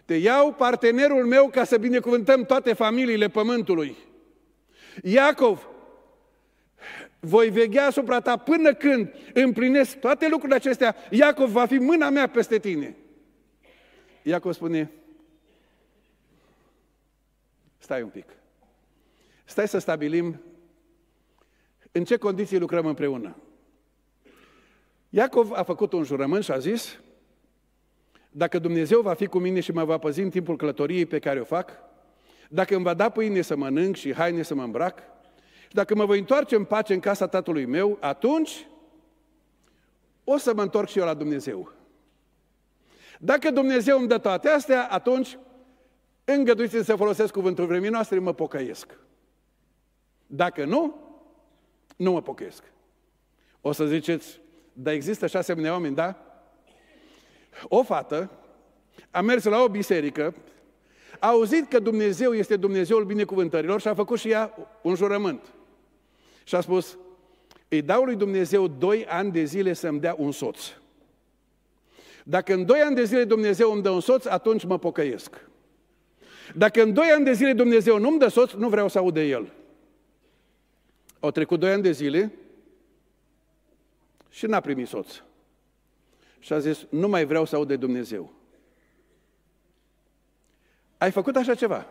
[0.05, 3.97] te iau partenerul meu ca să binecuvântăm toate familiile pământului.
[5.03, 5.69] Iacov,
[7.21, 10.97] voi veghea asupra ta până când împlinesc toate lucrurile acestea.
[11.11, 12.97] Iacov va fi mâna mea peste tine.
[14.23, 14.91] Iacov spune,
[17.79, 18.27] stai un pic.
[19.45, 20.41] Stai să stabilim
[21.93, 23.37] în ce condiții lucrăm împreună.
[25.09, 27.01] Iacov a făcut un jurământ și a zis,
[28.31, 31.41] dacă Dumnezeu va fi cu mine și mă va păzi în timpul călătoriei pe care
[31.41, 31.86] o fac,
[32.51, 34.99] dacă îmi va da pâine să mănânc și haine să mă îmbrac,
[35.69, 38.67] și dacă mă voi întoarce în pace în casa tatălui meu, atunci
[40.25, 41.73] o să mă întorc și eu la Dumnezeu.
[43.19, 45.39] Dacă Dumnezeu îmi dă toate astea, atunci
[46.25, 48.99] îngăduiți să folosesc cuvântul vremii noastre, mă pocăiesc.
[50.27, 51.01] Dacă nu,
[51.97, 52.63] nu mă pocăiesc.
[53.61, 54.41] O să ziceți,
[54.73, 56.17] dar există și asemenea oameni, da?
[57.69, 58.31] O fată
[59.11, 60.35] a mers la o biserică,
[61.19, 65.41] a auzit că Dumnezeu este Dumnezeul binecuvântărilor și a făcut și ea un jurământ.
[66.45, 66.99] Și a spus,
[67.69, 70.59] îi dau lui Dumnezeu doi ani de zile să-mi dea un soț.
[72.25, 75.47] Dacă în doi ani de zile Dumnezeu îmi dă un soț, atunci mă pocăiesc.
[76.55, 79.23] Dacă în doi ani de zile Dumnezeu nu-mi dă soț, nu vreau să aud de
[79.23, 79.53] el.
[81.21, 82.33] Au trecut doi ani de zile
[84.31, 85.15] și n-a primit soț.
[86.39, 88.33] Și a zis, nu mai vreau să aud de Dumnezeu.
[90.99, 91.87] Ai făcut așa ceva?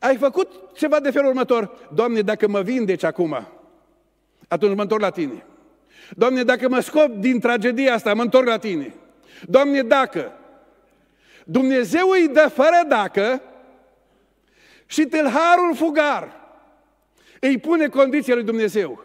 [0.00, 1.88] Ai făcut ceva de felul următor.
[1.94, 3.46] Doamne, dacă mă vindeci acum,
[4.48, 5.44] atunci mă întorc la tine.
[6.16, 8.94] Doamne, dacă mă scop din tragedia asta, mă întorc la tine.
[9.48, 10.32] Doamne, dacă
[11.44, 13.42] Dumnezeu îi dă fără dacă
[14.86, 16.44] și tâlharul fugar
[17.40, 19.04] îi pune condiția lui Dumnezeu.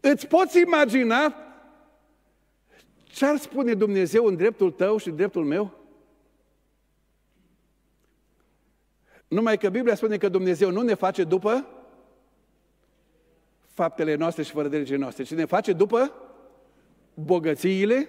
[0.00, 1.34] Îți poți imagina
[3.04, 5.85] ce ar spune Dumnezeu în dreptul tău și în dreptul meu?
[9.28, 11.66] Numai că Biblia spune că Dumnezeu nu ne face după
[13.72, 16.12] faptele noastre și fără de legile noastre, ci ne face după
[17.14, 18.08] bogățiile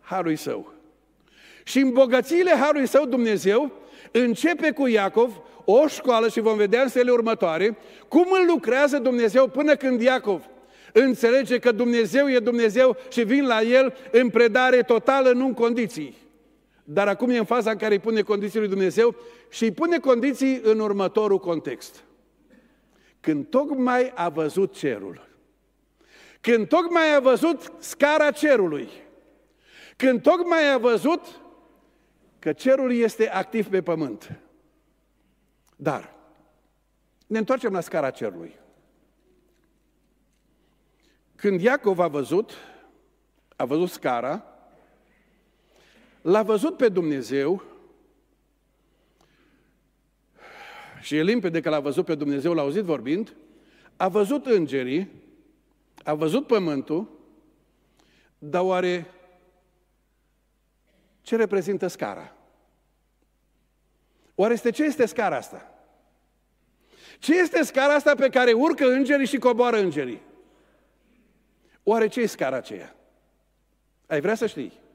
[0.00, 0.72] Harului Său.
[1.64, 3.72] Și în bogățiile Harului Său Dumnezeu
[4.12, 7.76] începe cu Iacov o școală și vom vedea în stele următoare
[8.08, 10.42] cum îl lucrează Dumnezeu până când Iacov
[10.92, 16.16] înțelege că Dumnezeu e Dumnezeu și vin la El în predare totală, nu în condiții.
[16.90, 19.14] Dar acum e în faza în care îi pune condiții lui Dumnezeu
[19.48, 22.04] și îi pune condiții în următorul context.
[23.20, 25.28] Când tocmai a văzut cerul,
[26.40, 28.88] când tocmai a văzut scara cerului,
[29.96, 31.40] când tocmai a văzut
[32.38, 34.40] că cerul este activ pe pământ.
[35.76, 36.14] Dar,
[37.26, 38.58] ne întoarcem la scara cerului.
[41.36, 42.52] Când Iacov a văzut,
[43.56, 44.57] a văzut scara,
[46.28, 47.62] l-a văzut pe Dumnezeu
[51.00, 53.34] și e limpede că l-a văzut pe Dumnezeu, l-a auzit vorbind,
[53.96, 55.10] a văzut îngerii,
[56.04, 57.08] a văzut pământul,
[58.38, 59.10] dar oare
[61.22, 62.36] ce reprezintă scara?
[64.34, 65.72] Oare este ce este scara asta?
[67.18, 70.22] Ce este scara asta pe care urcă îngerii și coboară îngerii?
[71.82, 72.96] Oare ce e scara aceea?
[74.06, 74.86] Ai vrea să știi?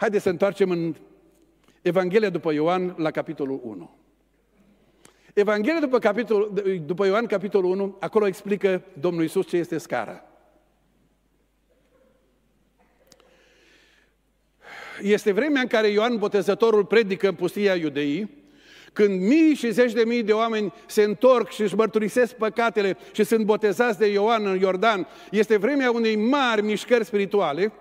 [0.00, 0.94] Haideți să întoarcem în
[1.82, 3.90] Evanghelia după Ioan la capitolul 1.
[5.34, 10.24] Evanghelia după, capitol, după Ioan, capitolul 1, acolo explică Domnul Isus ce este scara.
[15.02, 18.30] Este vremea în care Ioan Botezătorul predică în pustia iudeii,
[18.92, 23.24] când mii și zeci de mii de oameni se întorc și își mărturisesc păcatele și
[23.24, 27.72] sunt botezați de Ioan în Iordan, este vremea unei mari mișcări spirituale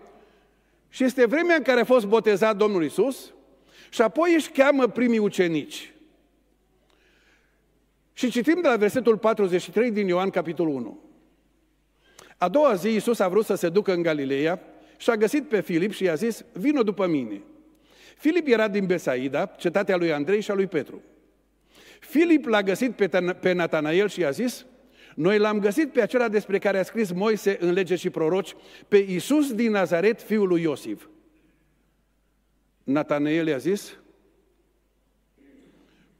[0.89, 3.33] și este vremea în care a fost botezat Domnul Isus
[3.89, 5.93] și apoi își cheamă primii ucenici.
[8.13, 10.99] Și citim de la versetul 43 din Ioan, capitolul 1.
[12.37, 14.61] A doua zi Iisus a vrut să se ducă în Galileea
[14.97, 17.41] și a găsit pe Filip și i-a zis, vină după mine.
[18.17, 21.01] Filip era din Besaida, cetatea lui Andrei și a lui Petru.
[21.99, 23.07] Filip l-a găsit pe,
[23.39, 24.65] pe Natanael și i-a zis,
[25.15, 28.55] noi l-am găsit pe acela despre care a scris Moise în lege și proroci,
[28.87, 31.07] pe Iisus din Nazaret, fiul lui Iosif.
[32.83, 33.97] Natanael i-a zis,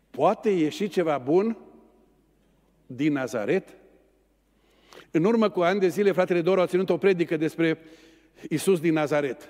[0.10, 1.58] poate ieși ceva bun
[2.86, 3.78] din Nazaret?
[5.12, 7.80] În urmă cu ani de zile, fratele Doru a ținut o predică despre
[8.50, 9.50] Iisus din Nazaret.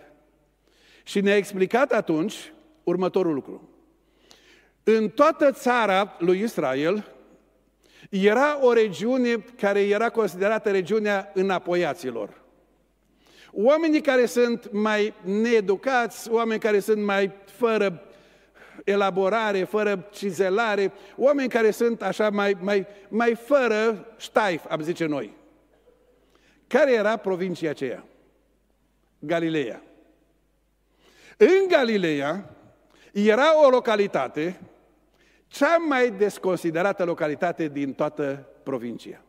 [1.04, 3.70] Și ne-a explicat atunci următorul lucru.
[4.84, 7.14] În toată țara lui Israel
[8.10, 12.42] Era o regiune care era considerată regiunea înapoiaților.
[13.52, 18.04] Oamenii care sunt mai needucați, oameni care sunt mai fără
[18.84, 25.38] elaborare, fără cizelare, oameni care sunt așa mai, mai, mai fără ștaif, am zice noi.
[26.68, 28.06] Care era provincia aceea?
[29.20, 29.84] Galileea.
[31.38, 32.56] În Galileea
[33.12, 34.60] era o localitate,
[35.50, 39.22] cea mai desconsiderată localitate din toată provincia.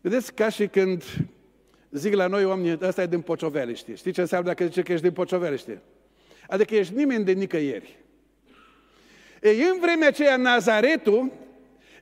[0.00, 1.02] Vedeți, ca și când
[1.90, 3.94] zic la noi oamenii, ăsta e din Pocoveliște.
[3.94, 5.82] Știi ce înseamnă dacă zice că ești din Pocoveliște?
[6.48, 7.98] Adică ești nimeni de nicăieri.
[9.42, 11.32] Ei, în vremea aceea, Nazaretul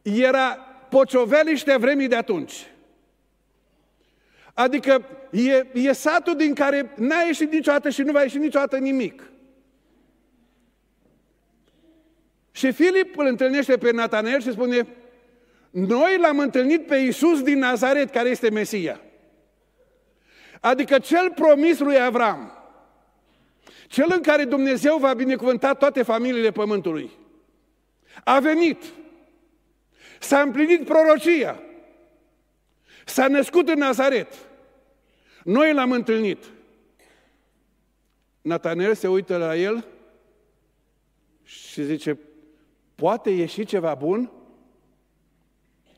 [0.03, 0.55] era
[0.89, 2.67] Pocoveliște vremii de atunci.
[4.55, 9.30] Adică e, e satul din care n-a ieșit niciodată și nu va ieși niciodată nimic.
[12.51, 14.87] Și Filip îl întâlnește pe Natanael și spune,
[15.71, 19.01] noi l-am întâlnit pe Iisus din Nazaret, care este Mesia.
[20.61, 22.53] Adică cel promis lui Avram.
[23.87, 27.11] Cel în care Dumnezeu va binecuvânta toate familiile pământului.
[28.25, 28.83] A venit.
[30.19, 31.63] S-a împlinit prorocia.
[33.05, 34.35] S-a născut în Nazaret.
[35.45, 36.45] Noi l-am întâlnit.
[38.41, 39.85] Natanel se uită la el
[41.43, 42.19] și zice,
[43.01, 44.31] poate ieși ceva bun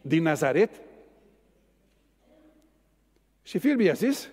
[0.03, 0.81] din Nazaret?
[3.43, 4.29] Și Filip i-a zis,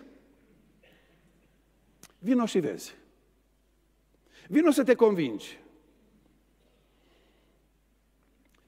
[2.20, 2.96] vino și vezi.
[4.48, 5.60] Vino să te convingi.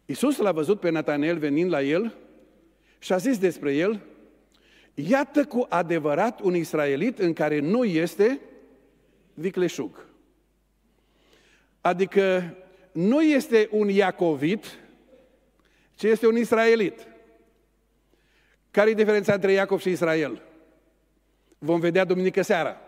[0.05, 2.15] Iisus l-a văzut pe Natanel venind la el
[2.99, 4.01] și a zis despre el,
[4.93, 8.39] Iată cu adevărat un israelit în care nu este
[9.33, 10.05] vicleșug.
[11.81, 12.55] Adică
[12.91, 14.65] nu este un iacovit,
[15.95, 17.07] ci este un israelit.
[18.71, 20.41] Care e diferența între Iacov și Israel?
[21.57, 22.81] Vom vedea duminică seara.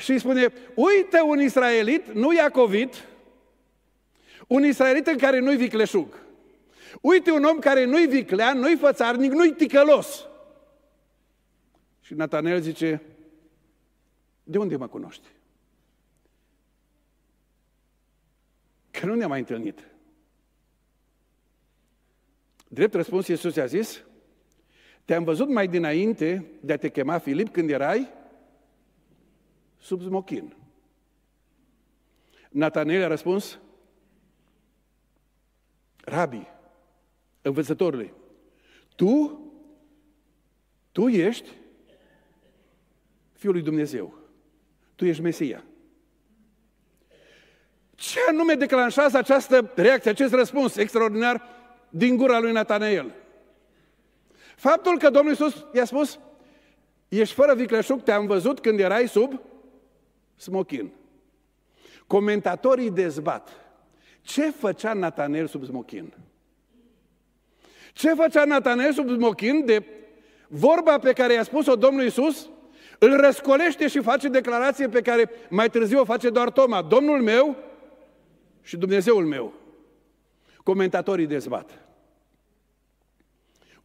[0.00, 3.04] Și îi spune, uite un israelit, nu iacovit,
[4.46, 6.22] un israelit în care nu-i vicleșug.
[7.00, 10.26] Uite un om care nu-i viclean, nu-i fățarnic, nu-i ticălos.
[12.00, 13.02] Și Natanel zice,
[14.42, 15.28] de unde mă cunoști?
[19.00, 19.88] Că nu ne-am mai întâlnit.
[22.68, 24.04] Drept răspuns, Iisus a zis,
[25.04, 28.08] te-am văzut mai dinainte de a te chema Filip când erai
[29.78, 30.56] sub smochin.
[32.50, 33.58] Natanel a răspuns,
[35.96, 36.46] Rabi,
[37.42, 38.12] învățătorului,
[38.96, 39.40] tu,
[40.92, 41.50] tu ești
[43.32, 44.18] Fiul lui Dumnezeu.
[44.94, 45.64] Tu ești Mesia.
[47.94, 51.42] Ce anume declanșează această reacție, acest răspuns extraordinar
[51.88, 53.14] din gura lui Natanael?
[54.56, 56.18] Faptul că Domnul Iisus i-a spus,
[57.08, 59.40] ești fără vicleșug, te-am văzut când erai sub
[60.36, 60.90] smochin.
[62.06, 63.48] Comentatorii dezbat.
[64.20, 66.12] Ce făcea Natanael sub smochin?
[67.92, 69.84] Ce făcea Natanael sub smochin de
[70.48, 72.48] vorba pe care i-a spus-o Domnul Iisus?
[72.98, 76.82] Îl răscolește și face declarație pe care mai târziu o face doar Toma.
[76.82, 77.56] Domnul meu
[78.64, 79.52] și Dumnezeul meu.
[80.62, 81.78] Comentatorii dezbat.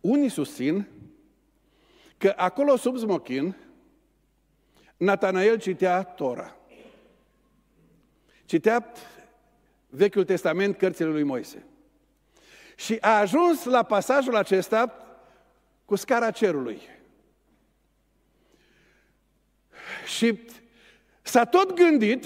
[0.01, 0.87] Unii susțin
[2.17, 3.55] că acolo sub smochin
[4.97, 6.55] Natanael citea Tora.
[8.45, 8.91] Citea
[9.89, 11.63] Vechiul Testament, cărțile lui Moise.
[12.75, 14.93] Și a ajuns la pasajul acesta
[15.85, 16.81] cu scara cerului.
[20.05, 20.39] Și
[21.21, 22.25] s-a tot gândit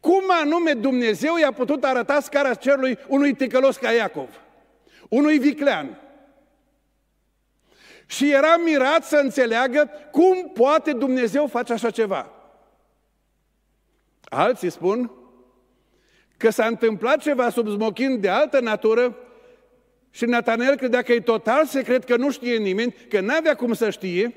[0.00, 4.40] cum anume Dumnezeu i-a putut arăta scara cerului unui ticălos ca Iacov,
[5.08, 6.00] unui viclean.
[8.06, 12.32] Și era mirat să înțeleagă cum poate Dumnezeu face așa ceva.
[14.24, 15.10] Alții spun
[16.36, 19.16] că s-a întâmplat ceva sub smochin de altă natură
[20.10, 23.90] și Natanel credea că e total secret, că nu știe nimeni, că n-avea cum să
[23.90, 24.34] știe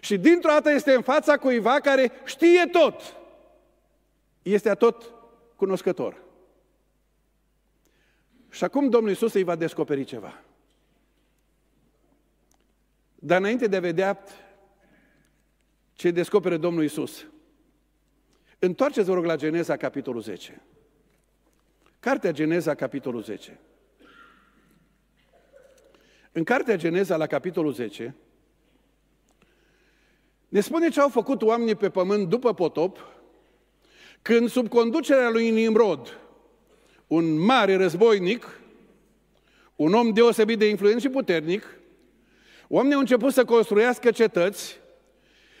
[0.00, 3.19] și dintr-o dată este în fața cuiva care știe tot.
[4.42, 5.14] Este tot
[5.56, 6.22] cunoscător.
[8.50, 10.42] Și acum Domnul Iisus îi va descoperi ceva.
[13.14, 14.24] Dar înainte de a vedea
[15.92, 17.26] ce descoperă Domnul Iisus,
[18.58, 20.62] întoarceți-vă rog la Geneza, capitolul 10.
[21.98, 23.60] Cartea Geneza, capitolul 10.
[26.32, 28.14] În cartea Geneza, la capitolul 10,
[30.48, 33.19] ne spune ce au făcut oamenii pe pământ după potop,
[34.22, 36.18] când sub conducerea lui Nimrod,
[37.06, 38.60] un mare războinic,
[39.76, 41.64] un om deosebit de influent și puternic,
[42.68, 44.80] oamenii au început să construiască cetăți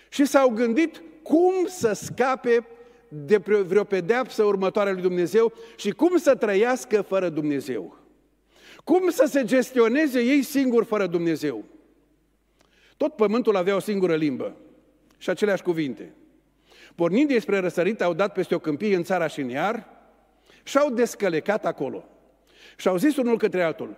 [0.08, 2.66] și s-au gândit cum să scape
[3.08, 7.96] de vreo pedeapsă următoare lui Dumnezeu și cum să trăiască fără Dumnezeu.
[8.84, 11.64] Cum să se gestioneze ei singuri fără Dumnezeu.
[12.96, 14.56] Tot pământul avea o singură limbă
[15.18, 16.14] și aceleași cuvinte.
[17.00, 19.86] Pornind despre răsărit, au dat peste o câmpie în țara și în iar
[20.62, 22.04] și au descălecat acolo.
[22.76, 23.96] Și au zis unul către altul,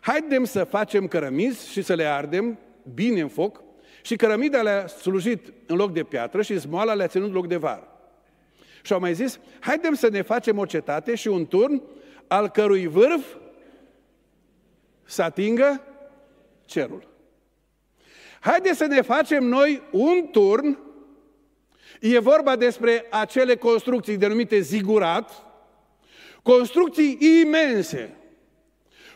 [0.00, 2.58] haidem să facem cărămizi și să le ardem
[2.94, 3.62] bine în foc
[4.02, 7.88] și cărămida le-a slujit în loc de piatră și zmoala le-a ținut loc de var.
[8.82, 11.82] Și au mai zis, haidem să ne facem o cetate și un turn
[12.26, 13.34] al cărui vârf
[15.04, 15.82] să atingă
[16.64, 17.08] cerul.
[18.40, 20.78] Haideți să ne facem noi un turn,
[22.00, 25.30] e vorba despre acele construcții denumite zigurat,
[26.42, 28.14] construcții imense,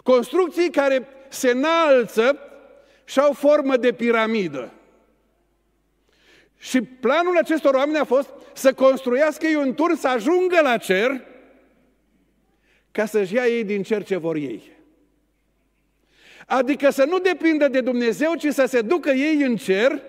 [0.02, 2.38] construcții care se înalță
[3.04, 4.72] și au formă de piramidă.
[6.58, 11.24] Și planul acestor oameni a fost să construiască ei un turn, să ajungă la cer,
[12.90, 14.78] ca să-și ia ei din cer ce vor ei.
[16.46, 20.02] Adică să nu depindă de Dumnezeu, ci să se ducă ei în cer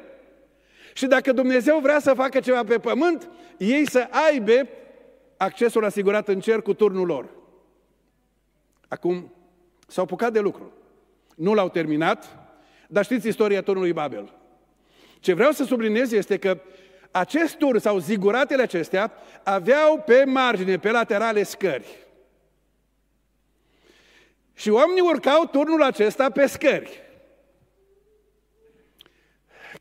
[0.93, 4.67] și dacă Dumnezeu vrea să facă ceva pe pământ, ei să aibă
[5.37, 7.29] accesul asigurat în cer cu turnul lor.
[8.87, 9.33] Acum
[9.87, 10.73] s-au pucat de lucru.
[11.35, 12.37] Nu l-au terminat,
[12.87, 14.33] dar știți istoria turnului Babel.
[15.19, 16.61] Ce vreau să subliniez este că
[17.11, 19.11] acest turn sau ziguratele acestea
[19.43, 22.07] aveau pe margine, pe laterale scări.
[24.53, 27.01] Și oamenii urcau turnul acesta pe scări.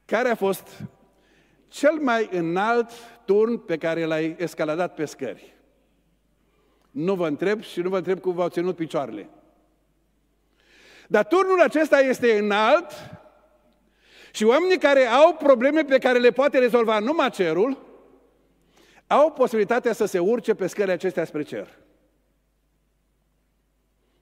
[0.05, 0.69] Care a fost
[1.71, 2.91] cel mai înalt
[3.25, 5.55] turn pe care l-ai escaladat pe scări?
[6.91, 9.29] Nu vă întreb și nu vă întreb cum v-au ținut picioarele.
[11.09, 12.91] Dar turnul acesta este înalt
[14.33, 17.89] și oamenii care au probleme pe care le poate rezolva numai cerul,
[19.07, 21.79] au posibilitatea să se urce pe scările acestea spre cer.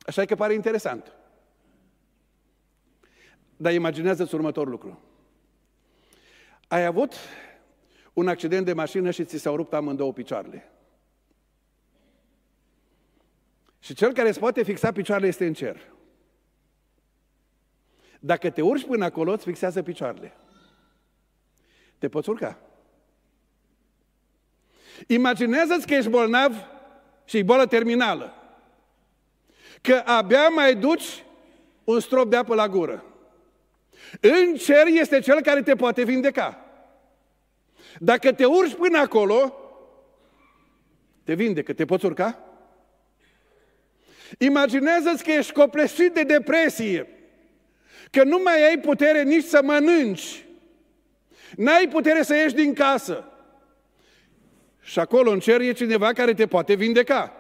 [0.01, 1.13] Așa că pare interesant.
[3.57, 5.08] Dar imaginează-ți următorul lucru.
[6.69, 7.15] Ai avut
[8.13, 10.73] un accident de mașină și ți s-au rupt amândouă picioarele.
[13.79, 15.81] Și cel care îți poate fixa picioarele este în cer.
[18.21, 20.37] Dacă te urci până acolo, îți fixează picioarele.
[21.99, 22.59] Te poți urca.
[25.07, 26.55] Imaginează-ți că ești bolnav
[27.25, 28.33] și e boală terminală
[29.81, 31.25] că abia mai duci
[31.85, 33.05] un strop de apă la gură.
[34.21, 36.65] În cer este cel care te poate vindeca.
[37.99, 39.55] Dacă te urci până acolo,
[41.25, 42.43] te vindecă, te poți urca?
[44.39, 47.09] Imaginează-ți că ești copleșit de depresie,
[48.11, 50.45] că nu mai ai putere nici să mănânci,
[51.57, 53.25] n-ai putere să ieși din casă.
[54.81, 57.33] Și acolo în cer e cineva care te poate vindeca.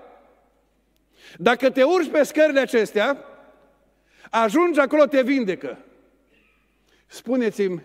[1.37, 3.25] Dacă te urci pe scările acestea,
[4.31, 5.79] ajungi acolo, te vindecă.
[7.11, 7.83] Spuneți-mi,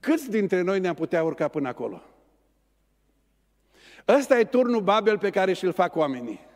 [0.00, 2.02] câți dintre noi ne-am putea urca până acolo?
[4.08, 6.46] Ăsta e turnul Babel pe care și-l fac oamenii.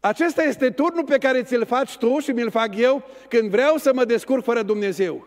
[0.00, 3.92] Acesta este turnul pe care ți-l faci tu și mi-l fac eu când vreau să
[3.94, 5.26] mă descurc fără Dumnezeu.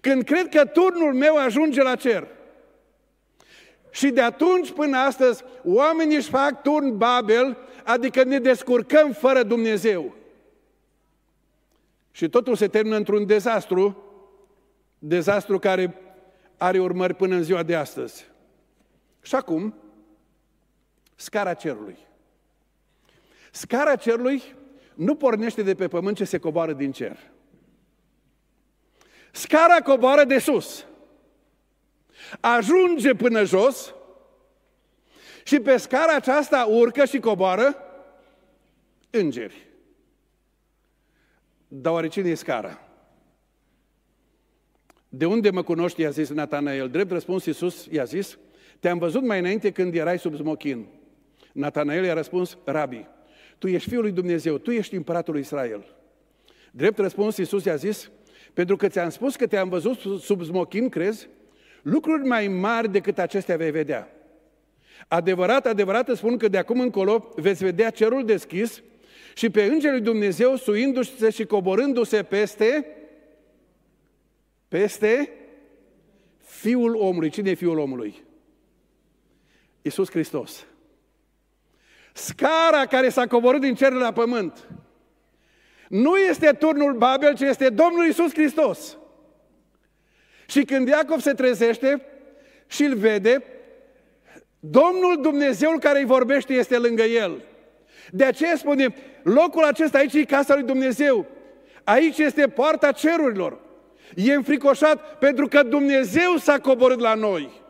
[0.00, 2.28] Când cred că turnul meu ajunge la cer.
[3.90, 10.14] Și de atunci până astăzi, oamenii își fac turn Babel adică ne descurcăm fără Dumnezeu.
[12.10, 14.11] Și totul se termină într-un dezastru,
[15.04, 15.94] dezastru care
[16.56, 18.26] are urmări până în ziua de astăzi.
[19.22, 19.74] Și acum,
[21.14, 21.98] scara cerului.
[23.50, 24.42] Scara cerului
[24.94, 27.18] nu pornește de pe pământ ce se coboară din cer.
[29.32, 30.86] Scara coboară de sus.
[32.40, 33.94] Ajunge până jos
[35.44, 37.76] și pe scara aceasta urcă și coboară
[39.10, 39.68] îngeri.
[41.68, 42.91] Dar oare cine e scara?
[45.14, 46.88] De unde mă cunoști, i-a zis Natanael.
[46.88, 48.38] Drept răspuns Iisus i-a zis,
[48.80, 50.86] te-am văzut mai înainte când erai sub smochin.
[51.52, 53.06] Natanael i-a răspuns, Rabi,
[53.58, 55.84] tu ești Fiul lui Dumnezeu, tu ești împăratul lui Israel.
[56.70, 58.10] Drept răspuns Iisus i-a zis,
[58.52, 61.28] pentru că ți-am spus că te-am văzut sub smochin, crezi?
[61.82, 64.08] Lucruri mai mari decât acestea vei vedea.
[65.08, 68.82] Adevărat, adevărat îți spun că de acum încolo veți vedea cerul deschis
[69.34, 72.86] și pe Îngerul Dumnezeu suindu-se și coborându-se peste,
[74.72, 75.32] peste
[76.38, 77.30] Fiul omului.
[77.30, 78.24] Cine e Fiul omului?
[79.82, 80.66] Iisus Hristos.
[82.12, 84.68] Scara care s-a coborât din cer la pământ.
[85.88, 88.96] Nu este turnul Babel, ci este Domnul Isus Hristos.
[90.46, 92.06] Și când Iacov se trezește
[92.66, 93.44] și îl vede,
[94.60, 97.44] Domnul Dumnezeul care îi vorbește este lângă el.
[98.10, 101.26] De aceea spune, locul acesta aici e casa lui Dumnezeu.
[101.84, 103.61] Aici este poarta cerurilor.
[104.14, 107.62] E înfricoșat pentru că Dumnezeu s-a coborât la noi.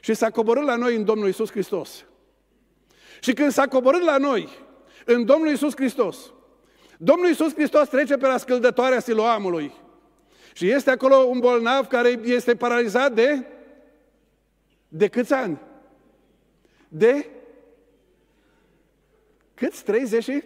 [0.00, 2.04] Și s-a coborât la noi în Domnul Isus Hristos.
[3.20, 4.48] Și când s-a coborât la noi,
[5.04, 6.32] în Domnul Isus Hristos,
[6.98, 9.72] Domnul Isus Hristos trece pe la scăldătoarea Siloamului.
[10.52, 13.46] Și este acolo un bolnav care este paralizat de...
[14.88, 15.60] De câți ani?
[16.88, 17.26] De...
[19.54, 19.84] Câți?
[19.84, 20.42] 30 și...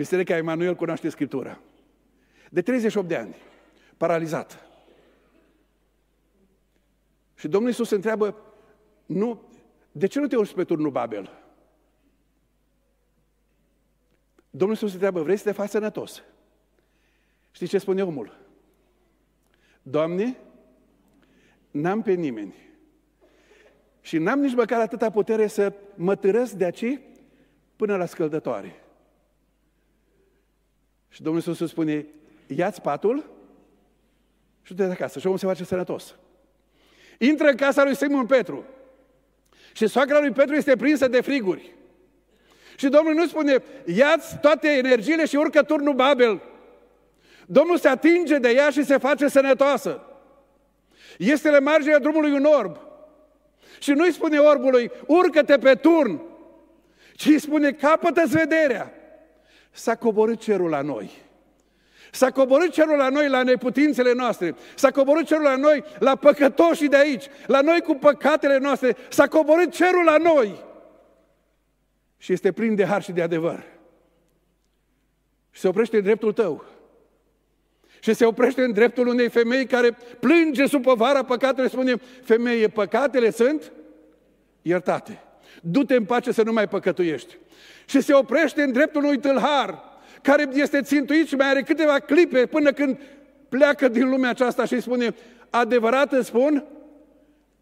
[0.00, 1.60] Biserica Emanuel cunoaște Scriptura.
[2.50, 3.36] De 38 de ani,
[3.96, 4.68] paralizat.
[7.34, 8.36] Și Domnul Iisus se întreabă,
[9.06, 9.42] nu,
[9.92, 11.30] de ce nu te urci pe turnul Babel?
[14.50, 16.22] Domnul Iisus se întreabă, vrei să te faci sănătos?
[17.50, 18.38] Știi ce spune omul?
[19.82, 20.36] Doamne,
[21.70, 22.54] n-am pe nimeni.
[24.00, 27.00] Și n-am nici măcar atâta putere să mă târăsc de aici
[27.76, 28.79] până la scăldătoare.
[31.10, 32.06] Și Domnul Iisus spune,
[32.46, 33.30] ia-ți patul
[34.62, 36.14] și du-te de acasă și omul se face sănătos.
[37.18, 38.64] Intră în casa lui Simon Petru.
[39.72, 41.74] Și soacra lui Petru este prinsă de friguri.
[42.76, 46.42] Și Domnul nu spune, ia-ți toate energiile și urcă turnul Babel.
[47.46, 50.00] Domnul se atinge de ea și se face sănătoasă.
[51.18, 52.78] Este la marginea drumului un orb.
[53.78, 56.22] Și nu-i spune orbului, urcă-te pe turn,
[57.14, 58.94] ci îi spune, capătă-ți vederea.
[59.70, 61.10] S-a coborât cerul la noi.
[62.12, 64.54] S-a coborât cerul la noi, la neputințele noastre.
[64.74, 67.24] S-a coborât cerul la noi, la păcătoșii de aici.
[67.46, 68.96] La noi cu păcatele noastre.
[69.08, 70.64] S-a coborât cerul la noi.
[72.16, 73.64] Și este plin de har și de adevăr.
[75.50, 76.64] Și se oprește în dreptul tău.
[78.00, 82.68] Și se oprește în dreptul unei femei care plânge sub povara păcatelor și spune, femeie,
[82.68, 83.72] păcatele sunt
[84.62, 85.24] iertate.
[85.60, 87.36] Du-te în pace să nu mai păcătuiești.
[87.84, 89.82] Și se oprește în dreptul unui tâlhar
[90.22, 92.98] care este țintuit și mai are câteva clipe până când
[93.48, 95.14] pleacă din lumea aceasta și îi spune,
[95.50, 96.64] adevărat îți spun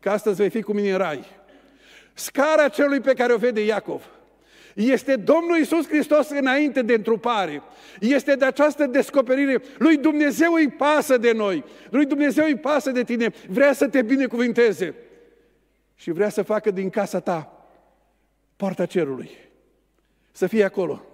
[0.01, 1.25] că astăzi vei fi cu mine în rai.
[2.15, 4.03] Scara celui pe care o vede Iacov
[4.75, 7.63] este Domnul Isus Hristos înainte de întrupare.
[8.01, 9.63] Este de această descoperire.
[9.79, 11.65] Lui Dumnezeu îi pasă de noi.
[11.91, 13.33] Lui Dumnezeu îi pasă de tine.
[13.49, 14.95] Vrea să te binecuvinteze.
[15.95, 17.58] Și vrea să facă din casa ta
[18.59, 19.31] poarta cerului.
[20.33, 21.05] Să fie acolo.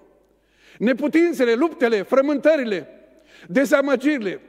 [0.79, 2.89] Neputințele, luptele, frământările,
[3.47, 4.41] dezamăgirile,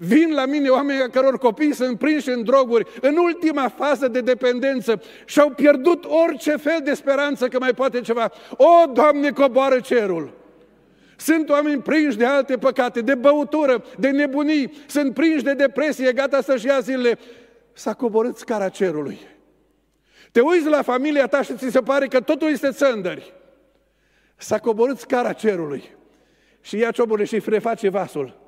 [0.00, 4.20] Vin la mine oameni a căror copii sunt prinși în droguri, în ultima fază de
[4.20, 8.32] dependență și au pierdut orice fel de speranță că mai poate ceva.
[8.56, 10.36] O, Doamne, coboară cerul!
[11.16, 16.40] Sunt oameni prinși de alte păcate, de băutură, de nebunii, sunt prinși de depresie, gata
[16.40, 17.18] să-și ia zilele.
[17.72, 19.18] S-a coborât scara cerului.
[20.32, 23.34] Te uiți la familia ta și ți se pare că totul este țăndări.
[24.36, 25.96] S-a coborât scara cerului.
[26.60, 28.40] Și ia cioburile și reface vasul.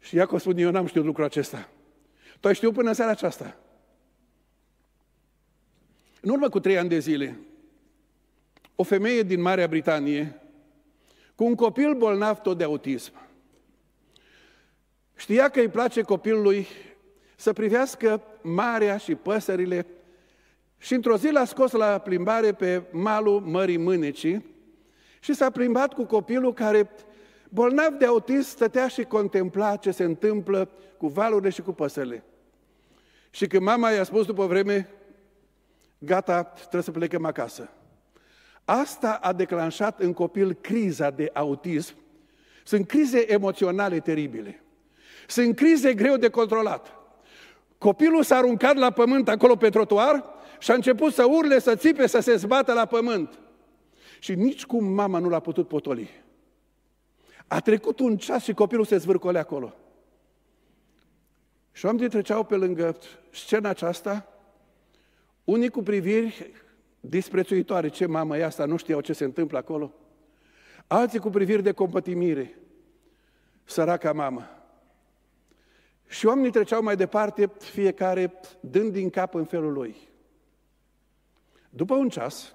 [0.00, 1.68] Și Iacov spune, eu n-am știut lucrul acesta.
[2.40, 3.56] Tu ai știut până în seara aceasta.
[6.20, 7.38] În urmă cu trei ani de zile,
[8.74, 10.40] o femeie din Marea Britanie,
[11.34, 13.12] cu un copil bolnav tot de autism,
[15.16, 16.66] știa că îi place copilului
[17.36, 19.86] să privească marea și păsările
[20.78, 24.46] și într-o zi l-a scos la plimbare pe malul Mării Mânecii
[25.20, 26.90] și s-a plimbat cu copilul care
[27.48, 32.24] bolnav de autism stătea și contempla ce se întâmplă cu valurile și cu păsările.
[33.30, 34.88] Și când mama i-a spus după vreme,
[35.98, 37.70] gata, trebuie să plecăm acasă.
[38.64, 41.94] Asta a declanșat în copil criza de autism.
[42.64, 44.62] Sunt crize emoționale teribile.
[45.26, 47.01] Sunt crize greu de controlat.
[47.82, 50.24] Copilul s-a aruncat la pământ acolo pe trotuar
[50.58, 53.38] și a început să urle, să țipe, să se zbată la pământ.
[54.18, 56.10] Și nici cum mama nu l-a putut potoli.
[57.46, 59.74] A trecut un ceas și copilul se zvârcole acolo.
[61.72, 62.96] Și oamenii treceau pe lângă
[63.30, 64.28] scena aceasta,
[65.44, 66.52] unii cu priviri
[67.00, 69.92] disprețuitoare, ce mamă e asta, nu știau ce se întâmplă acolo.
[70.86, 72.58] Alții cu priviri de compătimire,
[73.64, 74.61] săraca mamă.
[76.12, 79.96] Și oamenii treceau mai departe, fiecare dând din cap în felul lui.
[81.70, 82.54] După un ceas,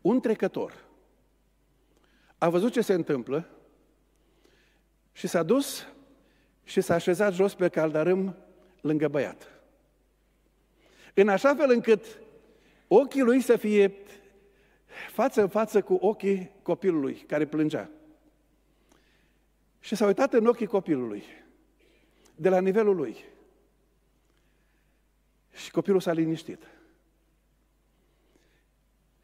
[0.00, 0.84] un trecător,
[2.38, 3.48] a văzut ce se întâmplă
[5.12, 5.86] și s-a dus
[6.64, 8.36] și s-a așezat jos pe caldarâm
[8.80, 9.62] lângă băiat.
[11.14, 12.20] în așa fel încât
[12.88, 13.94] ochii lui să fie
[15.12, 17.90] față în față cu ochii copilului care plângea.
[19.78, 21.22] Și s-a uitat în ochii copilului,
[22.40, 23.24] de la nivelul lui.
[25.52, 26.62] Și copilul s-a liniștit.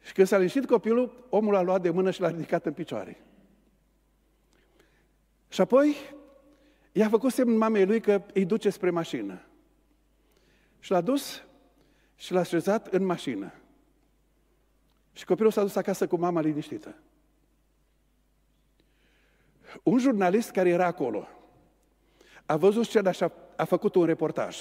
[0.01, 3.23] Și când s-a liniștit copilul, omul a luat de mână și l-a ridicat în picioare.
[5.49, 5.95] Și apoi
[6.91, 9.41] i-a făcut semn mamei lui că îi duce spre mașină.
[10.79, 11.43] Și l-a dus
[12.15, 13.53] și l-a așezat în mașină.
[15.13, 16.95] Și copilul s-a dus acasă cu mama liniștită.
[19.83, 21.27] Un jurnalist care era acolo
[22.47, 24.57] a văzut scena și a, a făcut un reportaj.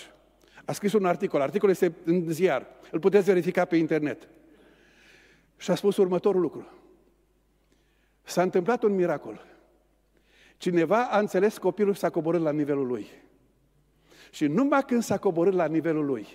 [0.64, 1.40] A scris un articol.
[1.40, 2.66] Articolul este în ziar.
[2.90, 4.28] Îl puteți verifica pe internet.
[5.56, 6.68] Și a spus următorul lucru.
[8.22, 9.44] S-a întâmplat un miracol.
[10.56, 13.06] Cineva a înțeles copilul și s-a coborât la nivelul lui.
[14.30, 16.26] Și numai când s-a coborât la nivelul lui,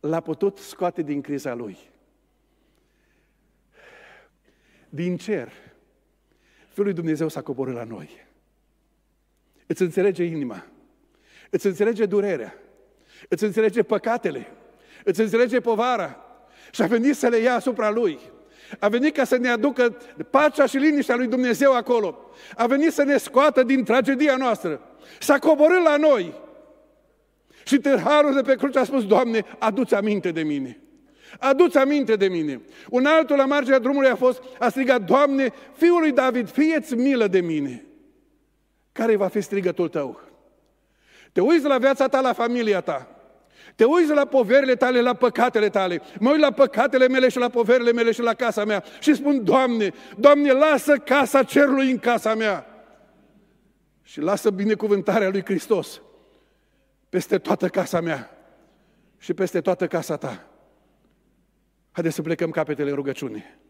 [0.00, 1.78] l-a putut scoate din criza lui.
[4.88, 5.52] Din cer,
[6.68, 8.26] Fiul lui Dumnezeu s-a coborât la noi.
[9.72, 10.66] Îți înțelege inima,
[11.50, 12.54] îți înțelege durerea,
[13.28, 14.46] îți înțelege păcatele,
[15.04, 16.24] îți înțelege povara
[16.70, 18.18] și a venit să le ia asupra Lui.
[18.78, 19.96] A venit ca să ne aducă
[20.30, 22.30] pacea și liniștea lui Dumnezeu acolo.
[22.56, 24.80] A venit să ne scoată din tragedia noastră.
[25.20, 26.34] S-a coborât la noi.
[27.64, 30.80] Și târharul de pe cruce a spus, Doamne, aduți aminte de mine.
[31.38, 32.60] Aduți aminte de mine.
[32.90, 37.26] Un altul la marginea drumului a fost, a strigat, Doamne, Fiul lui David, fieți milă
[37.26, 37.86] de mine.
[38.92, 40.20] Care va fi strigătul tău?
[41.32, 43.08] Te uiți la viața ta, la familia ta.
[43.76, 46.02] Te uiți la poverile tale, la păcatele tale.
[46.18, 49.44] Mă uit la păcatele mele și la poverile mele și la casa mea și spun,
[49.44, 52.66] Doamne, Doamne, lasă casa cerului în casa mea.
[54.02, 56.00] Și lasă binecuvântarea lui Hristos
[57.08, 58.30] peste toată casa mea
[59.18, 60.46] și peste toată casa ta.
[61.92, 63.61] Haideți să plecăm capetele în rugăciune.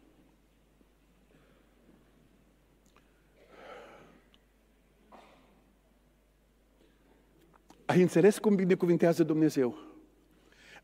[7.93, 9.79] Ai înțeles cum binecuvintează Dumnezeu?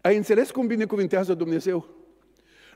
[0.00, 1.86] Ai înțeles cum binecuvintează Dumnezeu?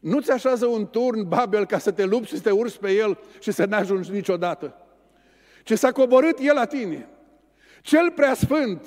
[0.01, 2.93] Nu ți așează un turn Babel ca să te lupți și să te urci pe
[2.93, 4.76] el și să n-ajungi niciodată.
[5.62, 7.09] Ce s-a coborât el la tine.
[7.83, 8.87] Cel preasfânt,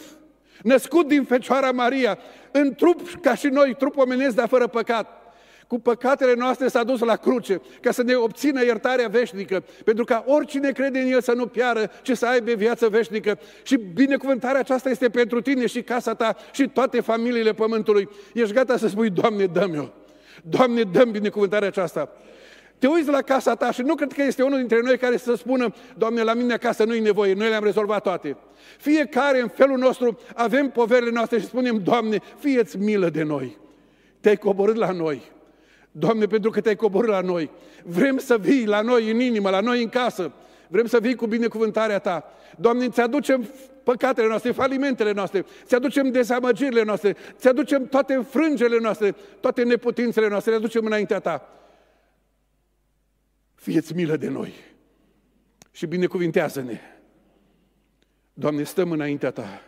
[0.63, 2.17] născut din Fecioara Maria,
[2.51, 5.24] în trup ca și noi, trup omenesc, dar fără păcat,
[5.67, 10.23] cu păcatele noastre s-a dus la cruce, ca să ne obțină iertarea veșnică, pentru ca
[10.27, 13.39] oricine crede în El să nu piară, ci să aibă viață veșnică.
[13.63, 18.09] Și binecuvântarea aceasta este pentru tine și casa ta și toate familiile pământului.
[18.33, 19.87] Ești gata să spui, Doamne, dă-mi-o.
[20.43, 22.09] Doamne, dăm binecuvântarea aceasta.
[22.79, 25.35] Te uiți la casa ta și nu cred că este unul dintre noi care să
[25.35, 28.37] spună, Doamne, la mine acasă nu-i nevoie, noi le-am rezolvat toate.
[28.77, 33.57] Fiecare în felul nostru avem poverile noastre și spunem, Doamne, fieți milă de noi.
[34.19, 35.33] Te-ai coborât la noi.
[35.97, 37.51] Doamne, pentru că te-ai coborât la noi.
[37.83, 40.31] Vrem să vii la noi în inimă, la noi în casă.
[40.67, 42.23] Vrem să vii cu binecuvântarea Ta.
[42.57, 43.49] Doamne, ți aducem
[43.83, 50.27] păcatele noastre, falimentele noastre, ți aducem dezamăgirile noastre, ți aducem toate înfrângele noastre, toate neputințele
[50.27, 51.49] noastre, le aducem înaintea Ta.
[53.55, 54.53] Fieți milă de noi
[55.71, 56.79] și binecuvintează-ne.
[58.33, 59.61] Doamne, stăm înaintea Ta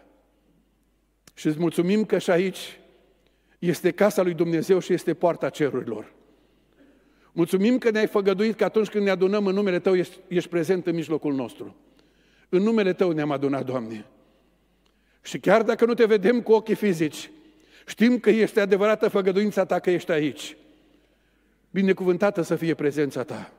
[1.34, 2.80] și îți mulțumim că și aici
[3.60, 6.16] este casa lui Dumnezeu și este poarta cerurilor.
[7.38, 10.88] Mulțumim că ne-ai făgăduit că atunci când ne adunăm în numele Tău, ești, ești prezent
[10.88, 11.76] în mijlocul nostru.
[12.50, 14.06] În numele Tău ne-am adunat, Doamne.
[15.22, 17.30] Și chiar dacă nu te vedem cu ochii fizici,
[17.86, 20.58] știm că este adevărată făgăduința Ta că ești aici.
[21.70, 23.52] Binecuvântată să fie prezența Ta.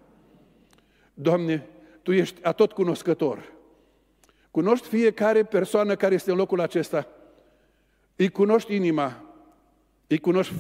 [1.15, 1.67] Doamne,
[2.03, 3.53] Tu ești atot cunoscător.
[4.51, 7.09] Cunoști fiecare persoană care este în locul acesta.
[8.17, 9.25] Îi cunoști inima,
[10.07, 10.55] îi cunoști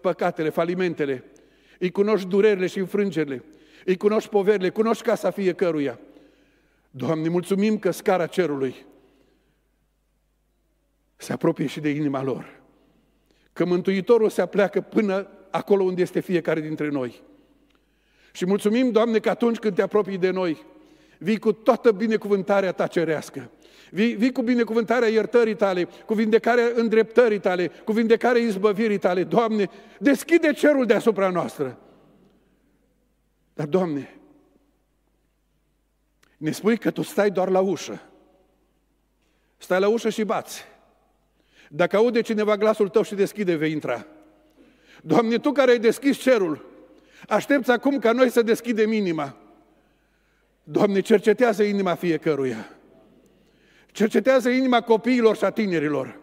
[0.00, 1.24] păcatele, falimentele,
[1.78, 3.44] îi cunoști durerile și înfrângerile,
[3.84, 5.98] îi cunoști poverile, cunoști casa fiecăruia.
[6.90, 8.86] Doamne, mulțumim că scara cerului
[11.16, 12.60] se apropie și de inima lor.
[13.52, 17.22] Că Mântuitorul se apleacă până acolo unde este fiecare dintre noi.
[18.32, 20.64] Și mulțumim, Doamne, că atunci când te apropii de noi,
[21.18, 23.50] vii cu toată binecuvântarea ta cerească.
[23.90, 29.24] Vii, vii cu binecuvântarea iertării tale, cu vindecarea îndreptării tale, cu vindecarea izbăvirii tale.
[29.24, 31.78] Doamne, deschide cerul deasupra noastră.
[33.54, 34.18] Dar, Doamne,
[36.36, 38.02] ne spui că Tu stai doar la ușă.
[39.56, 40.64] Stai la ușă și bați.
[41.70, 44.06] Dacă aude cineva glasul tău și deschide, vei intra.
[45.02, 46.66] Doamne, Tu care ai deschis cerul,
[47.28, 49.36] aștepți acum ca noi să deschidem inima.
[50.64, 52.77] Doamne, cercetează inima fiecăruia.
[53.98, 56.18] Cercetează inima copiilor și a tinerilor.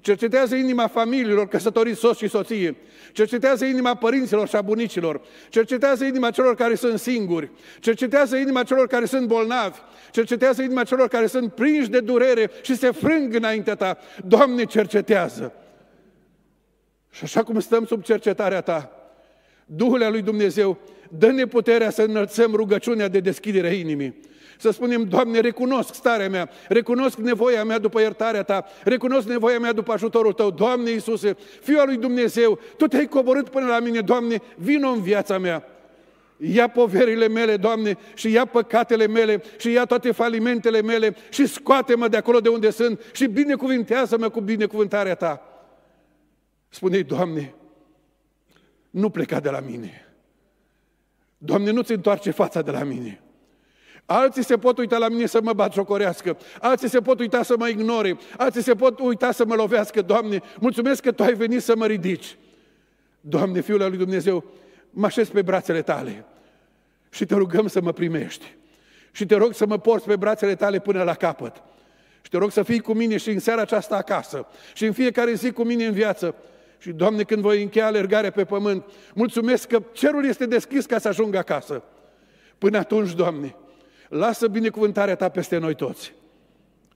[0.00, 2.76] Cercetează inima familiilor căsătoriți soț și soție.
[3.12, 5.20] Cercetează inima părinților și a bunicilor.
[5.48, 7.50] Cercetează inima celor care sunt singuri.
[7.80, 9.78] Cercetează inima celor care sunt bolnavi.
[10.10, 13.98] Cercetează inima celor care sunt prinși de durere și se frâng înaintea ta.
[14.26, 15.52] Doamne, cercetează!
[17.10, 18.90] Și așa cum stăm sub cercetarea ta,
[19.66, 24.30] Duhul lui Dumnezeu, dă-ne puterea să înălțăm rugăciunea de deschidere a inimii.
[24.62, 29.72] Să spunem, Doamne, recunosc starea mea, recunosc nevoia mea după iertarea Ta, recunosc nevoia mea
[29.72, 30.50] după ajutorul Tău.
[30.50, 35.02] Doamne Iisuse, Fiul al lui Dumnezeu, Tu te-ai coborât până la mine, Doamne, vino în
[35.02, 35.64] viața mea.
[36.36, 42.08] Ia poverile mele, Doamne, și ia păcatele mele, și ia toate falimentele mele, și scoate-mă
[42.08, 45.42] de acolo de unde sunt, și binecuvintează-mă cu binecuvântarea Ta.
[46.68, 47.54] Spune-i, Doamne,
[48.90, 50.06] nu pleca de la mine.
[51.38, 53.22] Doamne, nu-ți întoarce fața de la mine.
[54.06, 57.68] Alții se pot uita la mine să mă batjocorească, alții se pot uita să mă
[57.68, 60.02] ignore, alții se pot uita să mă lovească.
[60.02, 62.36] Doamne, mulțumesc că Tu ai venit să mă ridici.
[63.20, 64.44] Doamne, Fiul al lui Dumnezeu,
[64.90, 66.24] mă așez pe brațele Tale
[67.10, 68.54] și Te rugăm să mă primești.
[69.10, 71.62] Și Te rog să mă porți pe brațele Tale până la capăt.
[72.22, 75.34] Și Te rog să fii cu mine și în seara aceasta acasă și în fiecare
[75.34, 76.34] zi cu mine în viață.
[76.78, 78.84] Și, Doamne, când voi încheia alergarea pe pământ,
[79.14, 81.82] mulțumesc că cerul este deschis ca să ajung acasă.
[82.58, 83.56] Până atunci, Doamne,
[84.12, 86.14] lasă binecuvântarea Ta peste noi toți.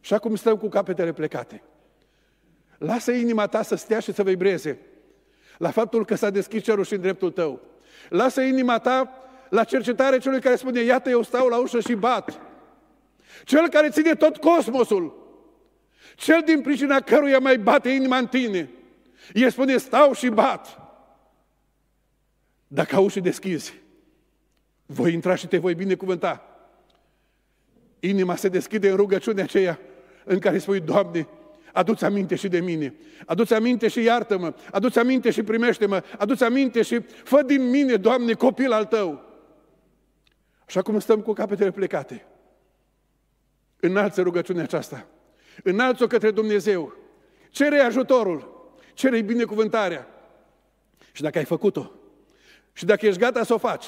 [0.00, 1.62] Și acum stăm cu capetele plecate.
[2.78, 4.78] Lasă inima ta să stea și să vibreze
[5.58, 7.60] la faptul că s-a deschis cerul și în dreptul tău.
[8.08, 9.10] Lasă inima ta
[9.48, 12.40] la cercetare celui care spune, iată eu stau la ușă și bat.
[13.44, 15.24] Cel care ține tot cosmosul.
[16.16, 18.70] Cel din pricina căruia mai bate inima în tine.
[19.32, 20.80] El spune, stau și bat.
[22.66, 23.74] Dacă auzi și deschizi,
[24.86, 26.55] voi intra și te voi binecuvânta.
[28.08, 29.78] Inima se deschide în rugăciunea aceea
[30.24, 31.28] în care spui, Doamne,
[31.72, 32.94] aduți aminte și de mine,
[33.26, 38.32] aduți aminte și iartă-mă, aduți aminte și primește-mă, aduți aminte și fă din mine, Doamne,
[38.32, 39.24] copil al Tău.
[40.66, 42.26] Așa cum stăm cu capetele plecate,
[43.80, 45.06] înalță rugăciunea aceasta,
[45.62, 46.94] înalță-o către Dumnezeu,
[47.50, 50.06] cere ajutorul, cere binecuvântarea.
[51.12, 51.92] Și dacă ai făcut-o,
[52.72, 53.86] și dacă ești gata să o faci,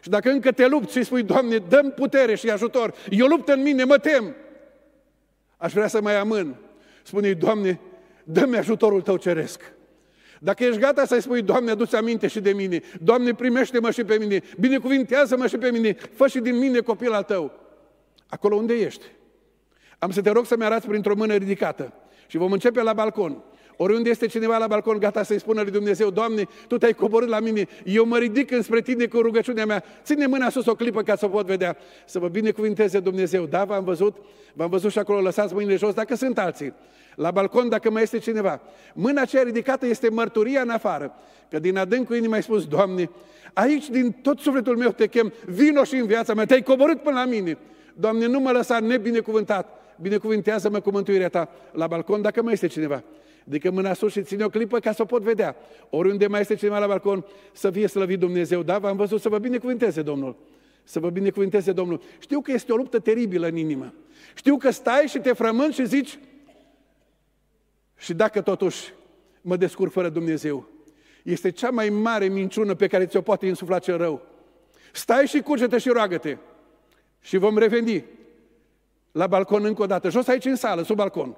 [0.00, 3.62] și dacă încă te lupți și spui, Doamne, dăm putere și ajutor, eu lupt în
[3.62, 4.34] mine, mă tem,
[5.56, 6.56] aș vrea să mai amân.
[7.02, 7.80] Spune-i, Doamne,
[8.24, 9.72] dă-mi ajutorul Tău ceresc.
[10.38, 14.18] Dacă ești gata să-i spui, Doamne, adu aminte și de mine, Doamne, primește-mă și pe
[14.18, 17.52] mine, binecuvintează-mă și pe mine, fă și din mine copil al Tău.
[18.28, 19.04] Acolo unde ești?
[19.98, 21.92] Am să te rog să-mi arăți printr-o mână ridicată
[22.26, 23.42] și vom începe la balcon.
[23.82, 27.40] Oriunde este cineva la balcon gata să-i spună lui Dumnezeu, Doamne, Tu te-ai coborât la
[27.40, 31.16] mine, eu mă ridic înspre Tine cu rugăciunea mea, ține mâna sus o clipă ca
[31.16, 31.76] să o pot vedea,
[32.06, 33.44] să vă binecuvinteze Dumnezeu.
[33.44, 34.16] Da, v-am văzut,
[34.52, 36.72] v-am văzut și acolo, lăsați mâinile jos, dacă sunt alții.
[37.14, 38.60] La balcon, dacă mai este cineva.
[38.94, 41.14] Mâna aceea ridicată este mărturia în afară,
[41.50, 43.10] că din adâncul inimii ai spus, Doamne,
[43.52, 47.18] aici din tot sufletul meu te chem, vino și în viața mea, te-ai coborât până
[47.18, 47.58] la mine.
[47.94, 51.48] Doamne, nu mă lăsa nebinecuvântat, binecuvintează-mă cu mântuirea Ta.
[51.72, 53.02] La balcon, dacă mai este cineva.
[53.46, 55.56] Adică mâna sus și ține o clipă ca să o pot vedea.
[55.90, 58.62] Oriunde mai este cineva la balcon, să fie slăvit Dumnezeu.
[58.62, 60.36] Da, v-am văzut să vă binecuvânteze Domnul.
[60.84, 62.00] Să vă binecuvânteze Domnul.
[62.18, 63.94] Știu că este o luptă teribilă în inimă.
[64.34, 66.18] Știu că stai și te frământ și zici,
[67.96, 68.92] și dacă totuși
[69.40, 70.68] mă descurc fără Dumnezeu,
[71.22, 74.22] este cea mai mare minciună pe care ți-o poate insufla cel rău.
[74.92, 76.36] Stai și curge-te și roagă-te.
[77.20, 78.04] Și vom reveni
[79.12, 81.36] la balcon încă o dată, jos aici în sală, sub balcon.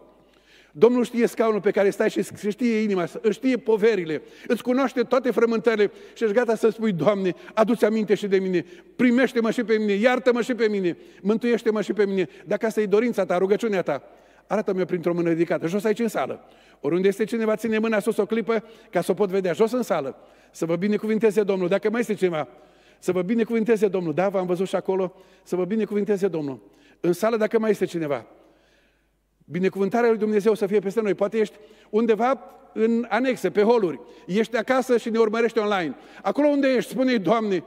[0.74, 5.30] Domnul știe scaunul pe care stai și știe inima, își știe poverile, îți cunoaște toate
[5.30, 8.64] frământările și ești gata să spui, Doamne, adu-ți aminte și de mine,
[8.96, 12.28] primește-mă și pe mine, iartă-mă și pe mine, mântuiește-mă și pe mine.
[12.44, 14.02] Dacă asta e dorința ta, rugăciunea ta,
[14.46, 16.44] arată-mi printr-o mână ridicată, jos aici în sală.
[16.80, 19.82] Oriunde este cineva, ține mâna sus o clipă ca să o pot vedea, jos în
[19.82, 20.16] sală.
[20.50, 21.68] Să vă binecuvinteze Domnul.
[21.68, 22.48] Dacă mai este cineva,
[22.98, 24.14] să vă binecuvinteze Domnul.
[24.14, 26.60] Da, v-am văzut și acolo, să vă binecuvinteze Domnul.
[27.00, 28.26] În sală, dacă mai este cineva,
[29.44, 31.14] Binecuvântarea lui Dumnezeu să fie peste noi.
[31.14, 31.56] Poate ești
[31.90, 32.38] undeva
[32.72, 34.00] în anexe, pe holuri.
[34.26, 35.96] Ești acasă și ne urmărești online.
[36.22, 37.64] Acolo unde ești, spune Doamne,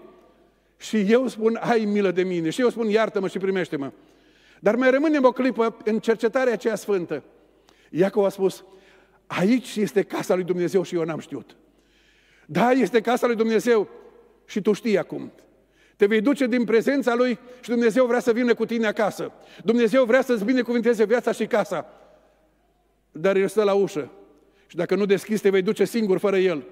[0.78, 2.50] și eu spun, ai milă de mine.
[2.50, 3.92] Și eu spun, iartă-mă și primește-mă.
[4.60, 7.24] Dar mai rămânem o clipă în cercetarea aceea sfântă.
[7.90, 8.64] Iacov a spus,
[9.28, 11.56] aici este casa lui Dumnezeu și eu n-am știut.
[12.46, 13.90] Da, este casa lui Dumnezeu
[14.46, 15.32] și tu știi acum.
[15.96, 19.32] Te vei duce din prezența Lui și Dumnezeu vrea să vină cu tine acasă.
[19.64, 21.86] Dumnezeu vrea să-ți binecuvinteze viața și casa.
[23.12, 24.12] Dar El stă la ușă.
[24.68, 26.64] Și dacă nu deschizi, te vei duce singur fără El.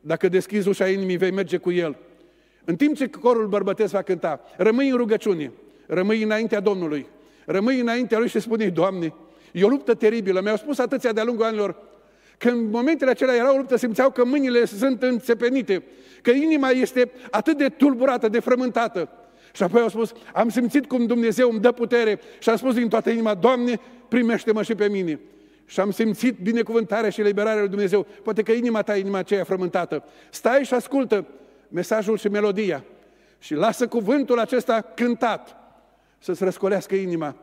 [0.00, 1.96] Dacă deschizi ușa inimii, vei merge cu El.
[2.64, 5.52] În timp ce corul bărbătesc va cânta, rămâi în rugăciune,
[5.86, 7.06] rămâi înaintea Domnului,
[7.46, 9.14] rămâi înaintea Lui și spune Doamne,
[9.52, 10.40] e o luptă teribilă.
[10.40, 11.76] Mi-au spus atâția de-a lungul anilor
[12.42, 15.82] că în momentele acelea erau luptă, simțeau că mâinile sunt înțepenite,
[16.22, 19.08] că inima este atât de tulburată, de frământată.
[19.52, 22.88] Și apoi au spus, am simțit cum Dumnezeu îmi dă putere și am spus din
[22.88, 25.20] toată inima, Doamne, primește-mă și pe mine.
[25.66, 28.06] Și am simțit binecuvântarea și liberarea lui Dumnezeu.
[28.22, 30.04] Poate că inima ta, inima aceea frământată.
[30.30, 31.26] Stai și ascultă
[31.68, 32.84] mesajul și melodia
[33.38, 35.56] și lasă cuvântul acesta cântat
[36.18, 37.36] să-ți răscolească inima